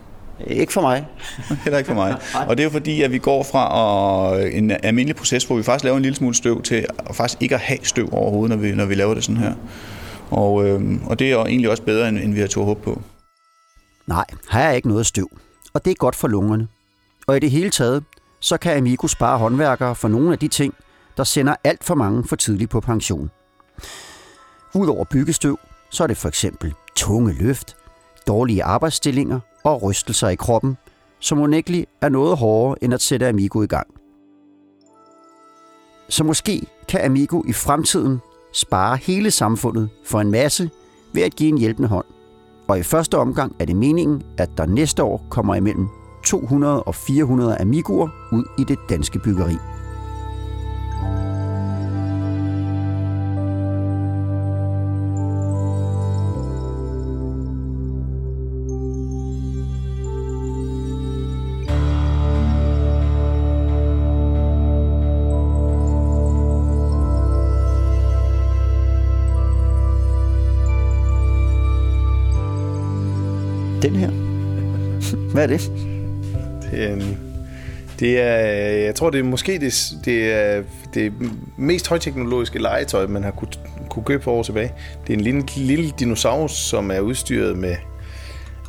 Ikke 0.46 0.72
for 0.72 0.80
mig. 0.80 1.06
Heller 1.64 1.78
ikke 1.78 1.88
for 1.88 1.94
mig. 1.94 2.16
Og 2.48 2.56
det 2.56 2.62
er 2.62 2.64
jo 2.64 2.70
fordi, 2.70 3.02
at 3.02 3.12
vi 3.12 3.18
går 3.18 3.42
fra 3.42 4.38
at, 4.40 4.54
en 4.54 4.70
almindelig 4.70 5.16
proces, 5.16 5.44
hvor 5.44 5.56
vi 5.56 5.62
faktisk 5.62 5.84
laver 5.84 5.96
en 5.96 6.02
lille 6.02 6.16
smule 6.16 6.34
støv, 6.34 6.62
til 6.62 6.86
at 6.98 7.16
faktisk 7.16 7.42
ikke 7.42 7.54
at 7.54 7.60
have 7.60 7.78
støv 7.82 8.08
overhovedet, 8.12 8.56
når 8.56 8.62
vi, 8.62 8.72
når 8.72 8.84
vi 8.84 8.94
laver 8.94 9.14
det 9.14 9.24
sådan 9.24 9.36
her. 9.36 9.54
Og, 10.30 10.68
øh, 10.68 10.82
og 11.06 11.18
det 11.18 11.26
er 11.26 11.30
jo 11.30 11.44
egentlig 11.44 11.70
også 11.70 11.82
bedre, 11.82 12.08
end, 12.08 12.18
end 12.18 12.34
vi 12.34 12.40
har 12.40 12.46
turde 12.46 12.66
håbe 12.66 12.80
på. 12.82 13.02
Nej, 14.06 14.24
her 14.50 14.60
er 14.60 14.72
ikke 14.72 14.88
noget 14.88 15.06
støv. 15.06 15.30
Og 15.74 15.84
det 15.84 15.90
er 15.90 15.94
godt 15.94 16.16
for 16.16 16.28
lungerne. 16.28 16.68
Og 17.26 17.36
i 17.36 17.40
det 17.40 17.50
hele 17.50 17.70
taget, 17.70 18.04
så 18.40 18.56
kan 18.56 18.76
Amigo 18.76 19.06
spare 19.06 19.38
håndværkere 19.38 19.94
for 19.94 20.08
nogle 20.08 20.32
af 20.32 20.38
de 20.38 20.48
ting, 20.48 20.74
der 21.16 21.24
sender 21.24 21.54
alt 21.64 21.84
for 21.84 21.94
mange 21.94 22.24
for 22.28 22.36
tidligt 22.36 22.70
på 22.70 22.80
pension. 22.80 23.30
Udover 24.74 25.04
byggestøv, 25.04 25.58
så 25.90 26.02
er 26.02 26.06
det 26.06 26.16
for 26.16 26.28
eksempel 26.28 26.74
tunge 26.96 27.32
løft, 27.32 27.76
dårlige 28.26 28.64
arbejdsstillinger 28.64 29.40
og 29.74 29.82
rystelser 29.82 30.28
i 30.28 30.34
kroppen, 30.34 30.76
som 31.20 31.40
unægteligt 31.40 31.90
er 32.00 32.08
noget 32.08 32.36
hårdere 32.36 32.84
end 32.84 32.94
at 32.94 33.00
sætte 33.00 33.28
Amigo 33.28 33.62
i 33.62 33.66
gang. 33.66 33.86
Så 36.08 36.24
måske 36.24 36.66
kan 36.88 37.00
Amigo 37.00 37.42
i 37.48 37.52
fremtiden 37.52 38.20
spare 38.52 38.96
hele 38.96 39.30
samfundet 39.30 39.88
for 40.04 40.20
en 40.20 40.30
masse 40.30 40.70
ved 41.12 41.22
at 41.22 41.36
give 41.36 41.48
en 41.48 41.58
hjælpende 41.58 41.88
hånd. 41.88 42.06
Og 42.68 42.78
i 42.78 42.82
første 42.82 43.18
omgang 43.18 43.56
er 43.58 43.64
det 43.64 43.76
meningen, 43.76 44.22
at 44.38 44.50
der 44.56 44.66
næste 44.66 45.02
år 45.02 45.26
kommer 45.30 45.54
imellem 45.54 45.88
200 46.24 46.82
og 46.82 46.94
400 46.94 47.60
Amiguer 47.60 48.08
ud 48.32 48.44
i 48.58 48.64
det 48.64 48.78
danske 48.88 49.18
byggeri. 49.18 49.56
Hvad 75.38 75.50
er 75.50 75.56
det? 75.56 75.72
Det 76.70 76.84
er, 76.84 76.92
en, 76.92 77.18
det 77.98 78.20
er, 78.20 78.36
jeg 78.84 78.94
tror, 78.94 79.10
det 79.10 79.18
er 79.18 79.24
måske 79.24 79.58
det, 79.58 79.90
det, 80.04 80.32
er 80.32 80.62
det 80.94 81.12
mest 81.58 81.88
højteknologiske 81.88 82.58
legetøj, 82.58 83.06
man 83.06 83.24
har 83.24 83.30
kunne, 83.30 83.50
kunne 83.90 84.04
købe 84.04 84.22
for 84.22 84.32
år 84.32 84.42
tilbage. 84.42 84.72
Det 85.06 85.12
er 85.12 85.18
en 85.18 85.20
lille, 85.20 85.42
lille 85.56 85.92
dinosaurus, 85.98 86.52
som 86.52 86.90
er 86.90 87.00
udstyret 87.00 87.58
med, 87.58 87.76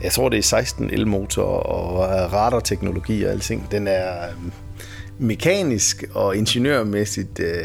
jeg 0.03 0.11
tror, 0.11 0.29
det 0.29 0.39
er 0.39 0.43
16 0.43 0.89
elmotor 0.89 1.43
og 1.43 1.99
radarteknologi 2.33 3.23
og 3.23 3.31
alting. 3.31 3.67
Den 3.71 3.87
er 3.87 4.29
øhm, 4.31 4.51
mekanisk 5.19 6.03
og 6.13 6.35
ingeniørmæssigt 6.35 7.39
øh, 7.39 7.55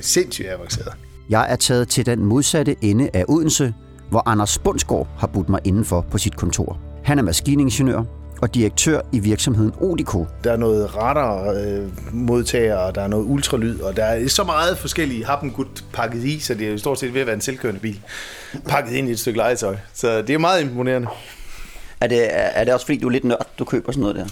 sindssygt 0.00 0.48
avanceret. 0.48 0.92
Jeg 1.30 1.52
er 1.52 1.56
taget 1.56 1.88
til 1.88 2.06
den 2.06 2.24
modsatte 2.24 2.76
ende 2.80 3.10
af 3.14 3.24
Odense, 3.28 3.74
hvor 4.10 4.22
Anders 4.28 4.58
Bundsgaard 4.58 5.08
har 5.18 5.26
budt 5.26 5.48
mig 5.48 5.60
indenfor 5.64 6.06
på 6.10 6.18
sit 6.18 6.36
kontor. 6.36 6.91
Han 7.04 7.18
er 7.18 7.22
maskiningeniør 7.22 8.02
og 8.42 8.54
direktør 8.54 9.00
i 9.12 9.18
virksomheden 9.18 9.72
Odico. 9.80 10.26
Der 10.44 10.52
er 10.52 10.56
noget 10.56 10.96
radar-modtager, 10.96 12.76
og 12.76 12.94
der 12.94 13.02
er 13.02 13.08
noget 13.08 13.24
ultralyd, 13.24 13.80
og 13.80 13.96
der 13.96 14.04
er 14.04 14.28
så 14.28 14.44
meget 14.44 14.78
forskellige 14.78 15.26
happengud 15.26 15.64
pakket 15.92 16.24
i, 16.24 16.40
så 16.40 16.54
det 16.54 16.66
er 16.66 16.70
jo 16.70 16.78
stort 16.78 16.98
set 16.98 17.14
ved 17.14 17.20
at 17.20 17.26
være 17.26 17.34
en 17.34 17.40
selvkørende 17.40 17.80
bil, 17.80 18.00
pakket 18.68 18.92
ind 18.92 19.08
i 19.08 19.10
et 19.10 19.18
stykke 19.18 19.38
legetøj. 19.38 19.76
Så 19.94 20.22
det 20.22 20.30
er 20.30 20.38
meget 20.38 20.62
imponerende. 20.62 21.08
Er 22.00 22.06
det, 22.06 22.28
er 22.30 22.64
det 22.64 22.74
også 22.74 22.86
fordi, 22.86 22.98
du 22.98 23.06
er 23.06 23.10
lidt 23.10 23.24
nørd, 23.24 23.46
du 23.58 23.64
køber 23.64 23.92
sådan 23.92 24.00
noget 24.00 24.16
der? 24.16 24.24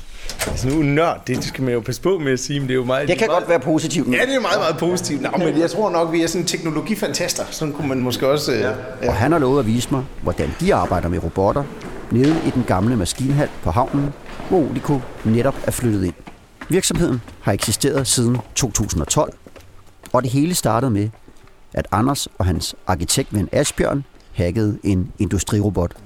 Altså 0.50 0.68
nu 0.68 0.82
nørd, 0.82 1.22
det 1.26 1.44
skal 1.44 1.64
man 1.64 1.74
jo 1.74 1.80
passe 1.80 2.02
på 2.02 2.18
med 2.18 2.32
at 2.32 2.40
sige, 2.40 2.60
men 2.60 2.68
det 2.68 2.74
er 2.74 2.78
jo 2.78 2.84
meget... 2.84 3.08
Det 3.08 3.18
kan 3.18 3.26
meget, 3.28 3.38
godt 3.38 3.48
være 3.48 3.60
positivt. 3.60 4.08
Ja, 4.08 4.12
det 4.12 4.34
er 4.34 4.40
meget, 4.40 4.58
meget 4.58 4.76
positivt. 4.78 5.22
Nå, 5.22 5.28
men 5.38 5.58
jeg 5.58 5.70
tror 5.70 5.90
nok, 5.90 6.12
vi 6.12 6.22
er 6.22 6.26
sådan 6.26 6.46
teknologifantaster. 6.46 7.44
Sådan 7.50 7.74
kunne 7.74 7.88
man 7.88 8.00
måske 8.00 8.28
også... 8.28 8.52
Ja. 8.52 8.72
Og 9.08 9.14
han 9.14 9.32
har 9.32 9.38
lovet 9.38 9.58
at 9.58 9.66
vise 9.66 9.88
mig, 9.90 10.04
hvordan 10.22 10.50
de 10.60 10.74
arbejder 10.74 11.08
med 11.08 11.22
robotter, 11.24 11.64
nede 12.12 12.36
i 12.46 12.50
den 12.50 12.64
gamle 12.66 12.96
maskinhal 12.96 13.48
på 13.62 13.70
havnen, 13.70 14.12
hvor 14.48 14.58
Olico 14.70 15.00
netop 15.24 15.54
er 15.66 15.70
flyttet 15.70 16.04
ind. 16.04 16.14
Virksomheden 16.68 17.22
har 17.40 17.52
eksisteret 17.52 18.06
siden 18.06 18.38
2012, 18.54 19.32
og 20.12 20.22
det 20.22 20.30
hele 20.30 20.54
startede 20.54 20.90
med, 20.90 21.08
at 21.74 21.86
Anders 21.92 22.28
og 22.38 22.44
hans 22.46 22.74
arkitektven 22.86 23.48
Asbjørn 23.52 24.04
hackede 24.32 24.78
en 24.84 25.12
industrirobot. 25.18 25.96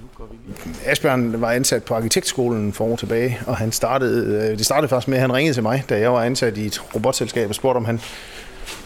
Asbjørn 0.85 1.41
var 1.41 1.51
ansat 1.53 1.85
på 1.85 1.95
arkitektskolen 1.95 2.73
for 2.73 2.85
år 2.85 2.97
tilbage, 2.97 3.39
og 3.47 3.57
han 3.57 3.73
startede, 3.73 4.51
øh, 4.51 4.59
det 4.59 4.67
startede 4.67 4.89
faktisk 4.89 5.09
med, 5.09 5.17
at 5.17 5.21
han 5.21 5.33
ringede 5.33 5.55
til 5.55 5.63
mig, 5.63 5.85
da 5.89 5.99
jeg 5.99 6.13
var 6.13 6.23
ansat 6.23 6.59
i 6.59 6.67
et 6.67 6.95
robotselskab 6.95 7.49
og 7.49 7.55
spurgte, 7.55 7.77
om 7.77 7.85
han 7.85 8.01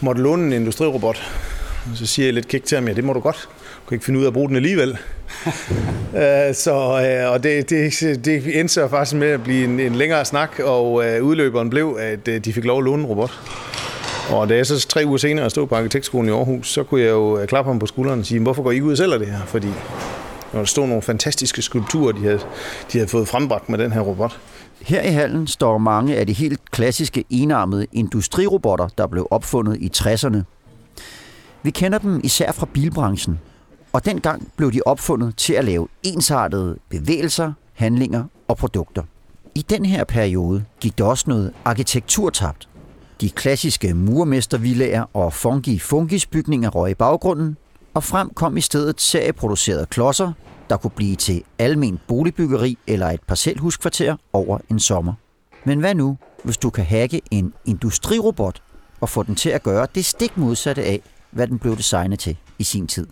måtte 0.01 0.21
låne 0.21 0.45
en 0.45 0.53
industrirobot. 0.53 1.31
Og 1.91 1.97
så 1.97 2.05
siger 2.05 2.25
jeg 2.25 2.33
lidt 2.33 2.47
kægt 2.47 2.65
til 2.65 2.75
ham, 2.75 2.87
ja, 2.87 2.93
det 2.93 3.03
må 3.03 3.13
du 3.13 3.19
godt. 3.19 3.49
Kan 3.89 3.95
ikke 3.95 4.05
finde 4.05 4.19
ud 4.19 4.23
af 4.23 4.27
at 4.27 4.33
bruge 4.33 4.47
den 4.47 4.55
alligevel. 4.55 4.97
Øh, 6.15 6.55
så, 6.55 6.71
øh, 6.73 7.31
og 7.31 7.43
det, 7.43 7.69
det, 7.69 8.25
det 8.25 8.59
endte 8.59 8.73
så 8.73 8.87
faktisk 8.87 9.15
med 9.15 9.27
at 9.27 9.43
blive 9.43 9.63
en, 9.63 9.79
en 9.79 9.95
længere 9.95 10.25
snak, 10.25 10.59
og 10.59 10.93
udløberen 11.21 11.69
blev, 11.69 11.97
at 11.99 12.45
de 12.45 12.53
fik 12.53 12.65
lov 12.65 12.77
at 12.77 12.83
låne 12.83 13.03
en 13.03 13.05
robot. 13.05 13.31
Og 14.31 14.49
da 14.49 14.55
jeg 14.55 14.65
så 14.65 14.87
tre 14.87 15.03
uger 15.05 15.17
senere 15.17 15.49
stod 15.49 15.67
på 15.67 15.75
arkitektskolen 15.75 16.29
i 16.29 16.31
Aarhus, 16.31 16.71
så 16.71 16.83
kunne 16.83 17.01
jeg 17.01 17.09
jo 17.09 17.45
klappe 17.47 17.69
ham 17.69 17.79
på 17.79 17.85
skulderen 17.85 18.19
og 18.19 18.25
sige, 18.25 18.41
hvorfor 18.41 18.63
går 18.63 18.71
I 18.71 18.81
ud 18.81 18.91
og 18.91 18.97
sælger 18.97 19.17
det 19.17 19.27
her? 19.27 19.45
Fordi 19.45 19.67
der 20.51 20.65
stod 20.65 20.87
nogle 20.87 21.01
fantastiske 21.01 21.61
skulpturer, 21.61 22.11
de 22.11 22.23
havde, 22.23 22.39
de 22.93 22.97
havde 22.97 23.07
fået 23.07 23.27
frembragt 23.27 23.69
med 23.69 23.77
den 23.77 23.91
her 23.91 24.01
robot. 24.01 24.39
Her 24.81 25.01
i 25.01 25.11
hallen 25.11 25.47
står 25.47 25.77
mange 25.77 26.17
af 26.17 26.27
de 26.27 26.33
helt 26.33 26.71
klassiske 26.71 27.23
enarmede 27.29 27.85
industrirobotter, 27.93 28.87
der 28.97 29.07
blev 29.07 29.27
opfundet 29.31 29.77
i 29.79 29.91
60'erne. 29.97 30.37
Vi 31.63 31.71
kender 31.71 31.97
dem 31.97 32.21
især 32.23 32.51
fra 32.51 32.67
bilbranchen, 32.73 33.39
og 33.93 34.05
dengang 34.05 34.51
blev 34.57 34.71
de 34.71 34.81
opfundet 34.85 35.35
til 35.35 35.53
at 35.53 35.65
lave 35.65 35.87
ensartede 36.03 36.77
bevægelser, 36.89 37.53
handlinger 37.73 38.23
og 38.47 38.57
produkter. 38.57 39.03
I 39.55 39.61
den 39.61 39.85
her 39.85 40.03
periode 40.03 40.65
gik 40.79 40.97
der 40.97 41.03
også 41.03 41.25
noget 41.27 41.53
arkitektur 41.65 42.29
tabt. 42.29 42.69
De 43.21 43.29
klassiske 43.29 43.93
murmestervillager 43.93 45.05
og 45.13 45.33
funky 45.33 45.81
funkis 45.81 46.25
bygninger 46.25 46.69
røg 46.69 46.91
i 46.91 46.93
baggrunden, 46.93 47.57
og 47.93 48.03
frem 48.03 48.29
kom 48.29 48.57
i 48.57 48.61
stedet 48.61 49.01
serieproducerede 49.01 49.85
klodser, 49.85 50.31
der 50.69 50.77
kunne 50.77 50.91
blive 50.95 51.15
til 51.15 51.43
almen 51.59 51.99
boligbyggeri 52.07 52.77
eller 52.87 53.07
et 53.07 53.21
parcelhuskvarter 53.27 54.15
over 54.33 54.59
en 54.69 54.79
sommer. 54.79 55.13
Men 55.65 55.79
hvad 55.79 55.95
nu, 55.95 56.17
hvis 56.43 56.57
du 56.57 56.69
kan 56.69 56.85
hacke 56.85 57.21
en 57.31 57.53
industrirobot 57.65 58.61
og 59.01 59.09
få 59.09 59.23
den 59.23 59.35
til 59.35 59.49
at 59.49 59.63
gøre 59.63 59.87
det 59.95 60.05
stik 60.05 60.37
modsatte 60.37 60.83
af, 60.83 61.01
hvad 61.31 61.47
den 61.47 61.59
blev 61.59 61.77
designet 61.77 62.19
til 62.19 62.37
i 62.59 62.63
sin 62.63 62.87
tid? 62.87 63.07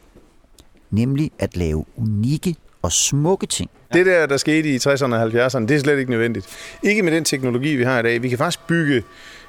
Nemlig 0.92 1.32
at 1.40 1.58
lave 1.58 1.86
unikke 1.98 2.56
og 2.82 2.92
smukke 2.92 3.46
ting. 3.48 3.70
Det 3.94 4.06
der, 4.06 4.26
der 4.26 4.38
skete 4.38 4.70
i 4.70 4.78
60'erne 4.78 5.14
og 5.14 5.24
70'erne, 5.24 5.60
det 5.60 5.72
er 5.72 5.80
slet 5.80 6.00
ikke 6.00 6.12
nødvendigt. 6.12 6.48
Ikke 6.84 7.04
med 7.04 7.12
den 7.12 7.24
teknologi, 7.24 7.76
vi 7.76 7.84
har 7.84 8.00
i 8.00 8.04
dag. 8.04 8.24
Vi 8.24 8.30
kan 8.30 8.38
faktisk 8.38 8.68
bygge 8.68 9.04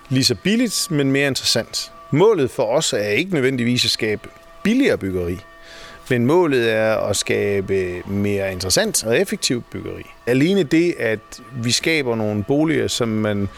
lige 0.08 0.24
så 0.24 0.34
billigt, 0.42 0.90
men 0.90 1.12
mere 1.12 1.26
interessant. 1.26 1.92
Målet 2.10 2.50
for 2.50 2.62
os 2.62 2.92
er 2.92 3.08
ikke 3.08 3.34
nødvendigvis 3.34 3.84
at 3.84 3.90
skabe 3.90 4.28
billigere 4.62 4.98
byggeri. 4.98 5.38
Men 6.10 6.26
målet 6.26 6.72
er 6.72 6.96
at 6.96 7.16
skabe 7.16 8.02
mere 8.06 8.52
interessant 8.52 9.04
og 9.04 9.18
effektivt 9.18 9.70
byggeri. 9.70 10.02
Alene 10.26 10.62
det, 10.62 10.94
at 10.98 11.40
vi 11.62 11.70
skaber 11.70 12.16
nogle 12.16 12.44
boliger, 12.44 12.88
som 12.88 13.08
man 13.08 13.48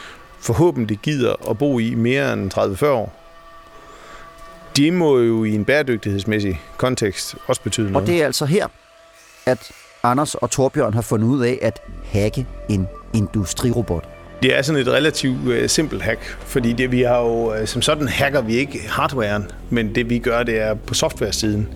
forhåbentlig 0.41 0.99
gider 1.03 1.51
at 1.51 1.59
bo 1.59 1.79
i 1.79 1.95
mere 1.95 2.33
end 2.33 2.55
30-40 2.55 2.87
år, 2.87 3.20
det 4.77 4.93
må 4.93 5.19
jo 5.19 5.45
i 5.45 5.55
en 5.55 5.65
bæredygtighedsmæssig 5.65 6.61
kontekst 6.77 7.37
også 7.47 7.63
betyde 7.63 7.93
noget. 7.93 8.09
Og 8.09 8.13
det 8.15 8.23
er 8.23 8.27
altså 8.27 8.45
her, 8.45 8.67
at 9.47 9.73
Anders 10.03 10.35
og 10.35 10.51
Torbjørn 10.51 10.95
har 10.95 11.03
fundet 11.03 11.27
ud 11.27 11.45
af 11.45 11.59
at 11.63 11.81
hacke 12.05 12.47
en 12.69 12.89
industrirobot. 13.15 14.09
Det 14.43 14.59
er 14.59 14.63
sådan 14.63 14.81
et 14.81 14.89
relativt 14.89 15.49
uh, 15.49 15.67
simpelt 15.67 16.03
hack, 16.03 16.21
fordi 16.41 16.73
det, 16.73 16.93
vi 16.93 17.03
har 17.03 17.19
jo, 17.19 17.61
uh, 17.61 17.67
som 17.67 17.83
sådan 17.83 18.09
hacker 18.09 18.41
vi 18.41 18.57
ikke 18.57 18.81
hardwaren, 18.89 19.51
men 19.71 19.95
det 19.95 20.11
vi 20.11 20.19
gør, 20.19 20.43
det 20.43 20.61
er 20.61 20.75
på 20.75 20.95
software-siden. 20.95 21.69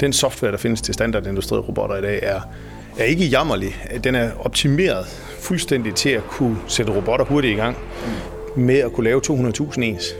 Den 0.00 0.12
software, 0.12 0.52
der 0.52 0.58
findes 0.58 0.80
til 0.80 0.94
standardindustrirobotter 0.94 1.96
i 1.96 2.02
dag, 2.02 2.18
er, 2.22 2.40
er 2.98 3.04
ikke 3.04 3.24
jammerlig. 3.24 3.76
Den 4.04 4.14
er 4.14 4.30
optimeret 4.38 5.06
fuldstændig 5.40 5.94
til 5.94 6.08
at 6.08 6.22
kunne 6.28 6.56
sætte 6.68 6.92
robotter 6.92 7.24
hurtigt 7.24 7.52
i 7.52 7.56
gang 7.56 7.76
med 8.56 8.78
at 8.78 8.92
kunne 8.92 9.04
lave 9.04 9.20
200.000 9.26 9.80
ens. 9.82 10.14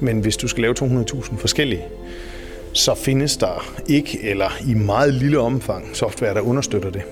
Men 0.00 0.20
hvis 0.20 0.36
du 0.36 0.48
skal 0.48 0.62
lave 0.62 0.74
200.000 0.80 1.36
forskellige, 1.36 1.84
så 2.72 2.94
findes 2.94 3.36
der 3.36 3.72
ikke, 3.86 4.18
eller 4.22 4.50
i 4.68 4.74
meget 4.74 5.14
lille 5.14 5.38
omfang, 5.38 5.96
software, 5.96 6.34
der 6.34 6.40
understøtter 6.40 6.90
det. 6.90 7.02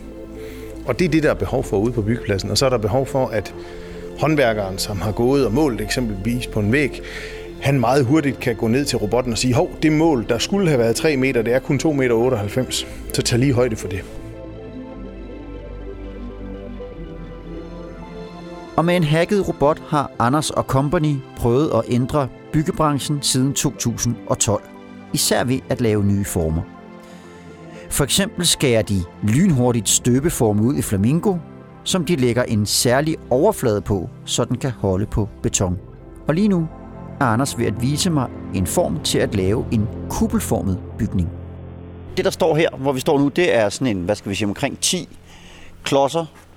Og 0.87 0.99
det 0.99 1.05
er 1.05 1.09
det, 1.09 1.23
der 1.23 1.31
er 1.31 1.35
behov 1.35 1.65
for 1.65 1.77
ude 1.77 1.93
på 1.93 2.03
byggepladsen. 2.03 2.51
Og 2.51 2.59
så 2.59 2.67
er 2.67 2.71
der 2.71 2.79
behov 2.79 3.07
for, 3.07 3.27
at 3.27 3.55
håndværkeren, 4.19 4.79
som 4.79 5.01
har 5.01 5.13
gået 5.13 5.47
og 5.47 5.53
målt 5.53 5.81
eksempelvis 5.81 6.47
på 6.47 6.61
en 6.61 6.73
væg, 6.73 7.03
han 7.61 7.81
meget 7.81 8.05
hurtigt 8.05 8.41
kan 8.41 8.57
gå 8.57 8.69
ned 8.69 8.85
til 8.85 8.99
robotten 8.99 9.33
og 9.33 9.39
sige, 9.39 9.55
hov, 9.55 9.71
det 9.83 9.93
mål, 9.93 10.27
der 10.29 10.39
skulle 10.39 10.69
have 10.69 10.79
været 10.79 10.97
3 10.97 11.17
meter, 11.17 11.43
det 11.43 11.55
er 11.55 11.59
kun 11.59 11.81
2,98 11.83 11.93
meter, 11.93 12.85
så 13.13 13.23
tag 13.23 13.39
lige 13.39 13.53
højde 13.53 13.77
for 13.77 13.89
det. 13.89 14.05
Og 18.77 18.85
med 18.85 18.97
en 18.97 19.05
hacket 19.05 19.49
robot 19.49 19.83
har 19.89 20.11
Anders 20.19 20.51
og 20.51 20.65
Company 20.65 21.15
prøvet 21.37 21.71
at 21.75 21.83
ændre 21.89 22.29
byggebranchen 22.53 23.23
siden 23.23 23.55
2012. 23.55 24.63
Især 25.13 25.45
ved 25.45 25.61
at 25.69 25.81
lave 25.81 26.05
nye 26.05 26.25
former. 26.25 26.63
For 27.91 28.05
eksempel 28.05 28.47
skærer 28.47 28.83
de 28.83 29.05
lynhurtigt 29.23 29.89
støbeforme 29.89 30.63
ud 30.63 30.75
i 30.75 30.83
flamingo, 30.83 31.37
som 31.85 32.05
de 32.05 32.17
lægger 32.17 32.43
en 32.43 32.67
særlig 32.67 33.17
overflade 33.31 33.81
på, 33.81 34.11
så 34.25 34.45
den 34.45 34.59
kan 34.59 34.71
holde 34.71 35.07
på 35.07 35.29
beton. 35.43 35.79
Og 36.29 36.35
lige 36.35 36.49
nu 36.49 36.69
er 37.21 37.25
Anders 37.25 37.59
ved 37.59 37.67
at 37.67 37.83
vise 37.83 38.11
mig 38.11 38.29
en 38.55 38.67
form 38.67 39.01
til 39.03 39.19
at 39.19 39.35
lave 39.35 39.65
en 39.73 39.89
kuppelformet 40.11 40.79
bygning. 40.99 41.29
Det, 42.17 42.25
der 42.25 42.31
står 42.31 42.57
her, 42.57 42.69
hvor 42.77 42.93
vi 42.93 43.01
står 43.01 43.19
nu, 43.19 43.29
det 43.29 43.55
er 43.55 43.69
sådan 43.69 43.97
en, 43.97 44.05
hvad 44.05 44.15
skal 44.15 44.31
vi 44.31 44.35
sige, 44.35 44.49
omkring 44.49 44.81
10 44.81 45.09
klodser, 45.85 46.25
10 46.25 46.27
klodser 46.29 46.48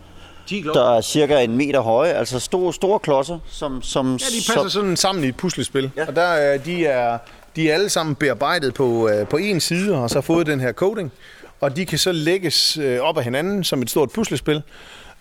der 0.49 0.97
er 0.97 1.01
cirka 1.01 1.39
en 1.39 1.57
meter 1.57 1.79
høje, 1.79 2.11
altså 2.11 2.39
store, 2.39 2.73
store 2.73 2.99
klodser, 2.99 3.39
som... 3.47 3.81
som 3.81 4.11
ja, 4.11 4.15
de 4.15 4.35
passer 4.35 4.53
som, 4.53 4.69
sådan 4.69 4.97
sammen 4.97 5.23
i 5.23 5.27
et 5.27 5.35
puslespil. 5.35 5.91
Ja. 5.97 6.07
Og 6.07 6.15
der 6.15 6.21
er, 6.21 6.57
de 6.57 6.85
er, 6.85 7.17
de 7.55 7.69
er 7.69 7.73
alle 7.73 7.89
sammen 7.89 8.15
bearbejdet 8.15 8.73
på, 8.73 9.09
øh, 9.09 9.27
på 9.27 9.37
en 9.37 9.59
side, 9.59 9.95
og 9.95 10.09
så 10.09 10.15
har 10.15 10.21
fået 10.21 10.47
den 10.47 10.59
her 10.59 10.71
coating. 10.71 11.11
Og 11.59 11.75
de 11.75 11.85
kan 11.85 11.97
så 11.97 12.11
lægges 12.11 12.77
øh, 12.77 12.99
op 12.99 13.17
af 13.17 13.23
hinanden 13.23 13.63
som 13.63 13.81
et 13.81 13.89
stort 13.89 14.11
puslespil 14.11 14.61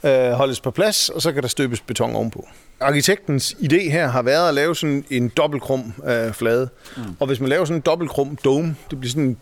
øh, 0.04 0.30
holdes 0.30 0.60
på 0.60 0.70
plads, 0.70 1.08
og 1.08 1.22
så 1.22 1.32
kan 1.32 1.42
der 1.42 1.48
støbes 1.48 1.80
beton 1.80 2.16
ovenpå. 2.16 2.48
Arkitektens 2.80 3.56
idé 3.60 3.90
her 3.90 4.08
har 4.08 4.22
været 4.22 4.48
at 4.48 4.54
lave 4.54 4.76
sådan 4.76 5.04
en 5.10 5.28
dobbeltkrum 5.28 5.94
øh, 6.06 6.32
flade. 6.32 6.68
Mm. 6.96 7.02
Og 7.20 7.26
hvis 7.26 7.40
man 7.40 7.48
laver 7.48 7.64
sådan 7.64 7.76
en 7.76 7.80
dobbeltkrum 7.80 8.38
dome, 8.44 8.76
det 8.90 9.00
bliver 9.00 9.10
sådan 9.10 9.22
en 9.22 9.36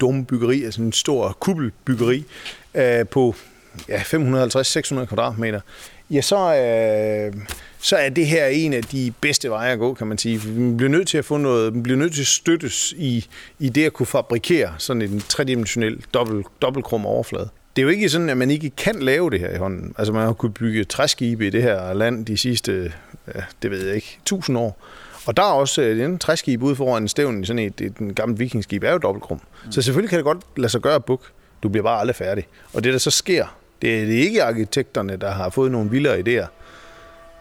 domebyggeri, 0.00 0.64
altså 0.64 0.82
en 0.82 0.92
stor 0.92 1.36
kuppelbyggeri 1.40 2.24
øh, 2.74 3.06
på 3.06 3.34
ja, 3.88 3.98
550-600 3.98 5.04
kvadratmeter, 5.04 5.60
ja, 6.10 6.20
så, 6.20 6.56
øh, 6.56 7.34
så 7.80 7.96
er 7.96 8.08
det 8.08 8.26
her 8.26 8.46
en 8.46 8.72
af 8.72 8.82
de 8.82 9.12
bedste 9.20 9.50
veje 9.50 9.72
at 9.72 9.78
gå, 9.78 9.94
kan 9.94 10.06
man 10.06 10.18
sige. 10.18 10.40
Vi 10.40 10.76
bliver 10.76 10.90
nødt 10.90 11.08
til 11.08 11.18
at 11.18 11.24
få 11.24 11.36
noget, 11.36 11.74
vi 11.74 11.80
bliver 11.80 11.98
nødt 11.98 12.14
til 12.14 12.20
at 12.20 12.26
støttes 12.26 12.94
i, 12.96 13.26
i 13.58 13.68
det 13.68 13.84
at 13.84 13.92
kunne 13.92 14.06
fabrikere 14.06 14.74
sådan 14.78 15.02
en 15.02 15.20
tredimensionel 15.20 16.04
dobbelt, 16.14 16.46
dobbeltkrum 16.62 17.06
overflade 17.06 17.48
det 17.76 17.82
er 17.82 17.84
jo 17.84 17.88
ikke 17.88 18.08
sådan, 18.08 18.28
at 18.28 18.36
man 18.36 18.50
ikke 18.50 18.70
kan 18.70 18.98
lave 19.00 19.30
det 19.30 19.40
her 19.40 19.50
i 19.50 19.56
hånden. 19.56 19.94
Altså 19.98 20.12
man 20.12 20.22
har 20.22 20.32
kunnet 20.32 20.54
bygge 20.54 20.84
træskibe 20.84 21.46
i 21.46 21.50
det 21.50 21.62
her 21.62 21.94
land 21.94 22.26
de 22.26 22.36
sidste, 22.36 22.92
ja, 23.34 23.40
det 23.62 23.70
ved 23.70 23.86
jeg 23.86 23.94
ikke, 23.94 24.18
tusind 24.24 24.58
år. 24.58 24.82
Og 25.26 25.36
der 25.36 25.42
er 25.42 25.52
også 25.52 25.82
øh, 25.82 26.04
en 26.04 26.18
træskib 26.18 26.62
ude 26.62 26.76
foran 26.76 27.08
stævnen, 27.08 27.42
i 27.42 27.46
sådan 27.46 27.58
et, 27.58 27.80
et, 27.80 28.00
et 28.00 28.14
gammelt 28.14 28.40
vikingskib, 28.40 28.84
er 28.84 28.92
jo 28.92 28.98
dobbeltkrum. 28.98 29.40
Mm. 29.64 29.72
Så 29.72 29.82
selvfølgelig 29.82 30.10
kan 30.10 30.16
det 30.16 30.24
godt 30.24 30.38
lade 30.56 30.68
sig 30.68 30.80
gøre 30.80 30.94
at 30.94 31.04
bukke. 31.04 31.24
Du 31.62 31.68
bliver 31.68 31.82
bare 31.82 32.00
aldrig 32.00 32.16
færdig. 32.16 32.46
Og 32.72 32.84
det, 32.84 32.92
der 32.92 32.98
så 32.98 33.10
sker, 33.10 33.56
det 33.82 34.00
er, 34.00 34.04
det 34.04 34.18
er 34.18 34.22
ikke 34.22 34.44
arkitekterne, 34.44 35.16
der 35.16 35.30
har 35.30 35.50
fået 35.50 35.72
nogle 35.72 35.90
vildere 35.90 36.18
idéer. 36.18 36.46